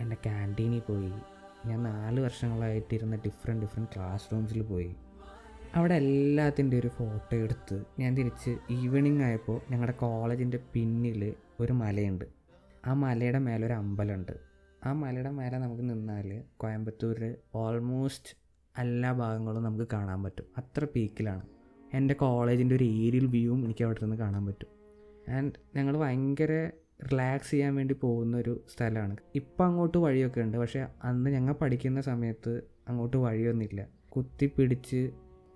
എന്റെ 0.00 0.16
ക്യാന്റീനിൽ 0.16 0.80
പോയി. 0.80 1.12
ഞാൻ 1.68 1.82
നാല് 1.82 2.20
വർഷങ്ങളായിട്ടിരുന്ന 2.20 3.16
ഡിഫറെന്റ് 3.16 3.62
ഡിഫറെന്റ് 3.62 3.90
ക്ലാസ് 3.94 4.32
റൂംസിൽ 4.32 4.62
പോയി. 4.62 4.96
അവിടെ 5.74 5.94
എല്ലാത്തിന്റെ 5.94 6.78
ഒരു 6.78 6.88
ഫോട്ടോ 6.88 7.36
എടുത്ത് 7.36 7.82
ഞാൻ 7.98 8.14
തിരിച്ച് 8.14 8.58
ഈവനിങ് 8.70 9.22
ആയപ്പോൾ 9.22 9.60
ഞങ്ങളുടെ 9.70 9.96
കോളേജിന്റെ 9.96 10.58
പിന്നിൽ 10.72 11.34
ഒരു 11.60 11.72
മലയുണ്ട്. 11.72 12.24
ആ 12.86 12.92
മലയുടെ 12.92 13.38
മേലെ 13.38 13.66
ഒരു 13.66 13.72
അമ്പലമുണ്ട്. 13.72 14.32
ആ 14.86 14.92
മലയുടെ 14.92 15.30
മേലെ 15.30 15.58
നമുക്ക് 15.58 15.90
നിന്നാൽ 15.90 16.42
കോയമ്പത്തൂർ 16.56 17.34
ഓൾമോസ്റ്റ് 17.54 18.36
എല്ലാ 18.78 19.12
ഭാഗങ്ങളും 19.12 19.62
നമുക്ക് 19.62 19.86
കാണാൻ 19.92 20.22
പറ്റും. 20.22 20.44
അത്ര 20.58 20.84
പീക്കിലാണ് 20.84 21.42
എന്റെ 21.94 22.14
കോളേജിന്റെ 22.14 22.74
ഒരു 22.74 22.84
ഏരിയൽ 22.84 23.26
വ്യൂവും 23.26 23.64
എനിക്ക് 23.64 23.84
അവിടെ 23.84 24.02
നിന്ന് 24.02 24.16
കാണാൻ 24.16 24.46
പറ്റും. 24.46 24.68
ആൻഡ് 25.32 25.52
ഞങ്ങൾ 25.76 25.96
ഭയങ്കര 25.96 26.70
റിലാക്സ് 27.12 27.50
ചെയ്യാൻ 27.50 27.74
വേണ്ടി 27.74 27.94
പോകുന്ന 27.94 28.36
ഒരു 28.36 28.64
സ്ഥലമാണ്. 28.74 29.16
ഇപ്പം 29.34 29.66
അങ്ങോട്ട് 29.66 29.98
വഴിയൊക്കെ 29.98 30.40
ഉണ്ട്. 30.40 30.58
പക്ഷേ 30.58 30.86
അന്ന് 31.04 31.30
ഞങ്ങൾ 31.30 31.52
പഠിക്കുന്ന 31.52 32.00
സമയത്ത് 32.00 32.62
അങ്ങോട്ട് 32.88 33.16
വഴിയൊന്നുമില്ല. 33.16 33.86
കുത്തിപ്പിടിച്ച് 34.08 35.10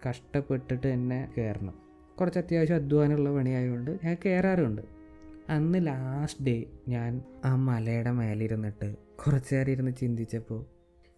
കഷ്ടപ്പെട്ടിട്ട് 0.06 0.92
തന്നെ 0.92 1.32
കയറണം 1.38 1.74
കുറച്ച് 2.20 2.38
അത്യാവശ്യം 2.38 2.76
അധ്വാനമുള്ള 2.76 3.30
പണിയായതുകൊണ്ട് 3.30 3.98
ഞാൻ 4.04 4.16
കയറാറുണ്ട് 4.26 4.82
അന്ന് 5.48 5.86
ലാസ്റ്റ് 5.86 6.46
ഡേ 6.46 6.64
ഞാൻ 6.88 7.22
ആ 7.44 7.54
മലയുടെ 7.54 8.10
മേലിരുന്നിട്ട് 8.10 8.96
കുറച്ച് 8.96 9.54
നേരം 9.54 9.70
ഇരുന്ന് 9.70 9.92
ചിന്തിച്ചപ്പോൾ 10.00 10.66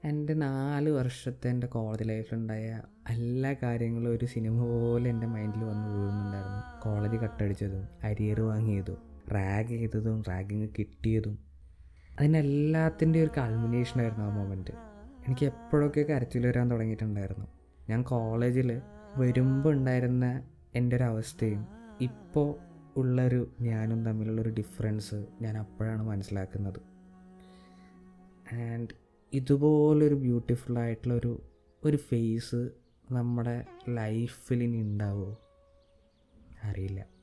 എന്റെ 0.05 0.35
നാല് 0.35 0.91
വർഷത്തെ 0.91 1.49
എന്റെ 1.49 1.67
കോളേജ് 1.67 2.09
ലൈഫിലുണ്ടായ 2.09 2.83
എല്ലാ 3.11 3.55
കാര്യങ്ങളും 3.63 4.11
ഒരു 4.11 4.27
സിനിമ 4.27 4.65
പോലെ 4.65 5.11
എന്റെ 5.11 5.27
മൈൻഡിൽ 5.27 5.65
വന്ന് 5.65 5.89
വീഴുന്നുണ്ടായിരുന്നു. 5.89 6.81
കോളേജ് 6.85 7.17
കട്ടടിച്ചതും 7.17 7.89
അരിയർ 8.03 8.41
വാങ്ങിയതും 8.41 8.97
റാഗ് 9.33 9.69
ചെയ്തതും 9.69 10.23
റാഗിങ് 10.29 10.69
കിട്ടിയതും. 10.79 11.39
അതിനെല്ലാത്തിന്റെ 12.19 13.23
ഒരു 13.23 13.31
കൾമിനേഷനായിരുന്നു 13.39 14.25
ആ 14.25 14.37
മൊമെന്റ് 14.37 14.71
എനിക്ക് 15.29 15.47
എപ്പോഴൊക്കെ 15.47 16.01
കരച്ചിൽ 16.01 16.47
വരാൻ 16.47 16.71
തുടങ്ങിയിട്ടുണ്ടായിരുന്നു. 16.71 17.58
ഞാൻ 17.91 18.03
കോളേജിൽ 18.03 18.81
വരുമ്പോൾ 19.17 19.73
ഉണ്ടായിരുന്ന 19.73 20.43
എന്റെ 20.75 20.97
ഒരു 20.97 21.05
അവസ്ഥയും 21.05 21.67
ഇപ്പോൾ 22.01 22.59
ഉള്ളൊരു 22.97 23.55
ഞാനും 23.61 24.05
തമ്മിലുള്ളൊരു 24.05 24.51
ഡിഫറൻസ് 24.51 25.27
ഞാൻ 25.43 25.59
അപ്പോഴാണ് 25.59 26.03
മനസ്സിലാക്കുന്നത്. 26.03 26.81
ആൻഡ് 28.55 28.89
ഇതുപോലൊരു 29.33 30.15
ബ്യൂട്ടിഫുൾ 30.15 30.79
ആയിട്ടുള്ളൊരു 30.79 31.43
ഒരു 31.85 31.97
ഫേസ് 31.97 32.71
നമ്മുടെ 33.11 33.65
ലൈഫിൽ 33.89 34.63
ഇനി 34.63 34.81
ഉണ്ടാവുമോ 34.83 35.39
അറിയില്ല. 36.65 37.18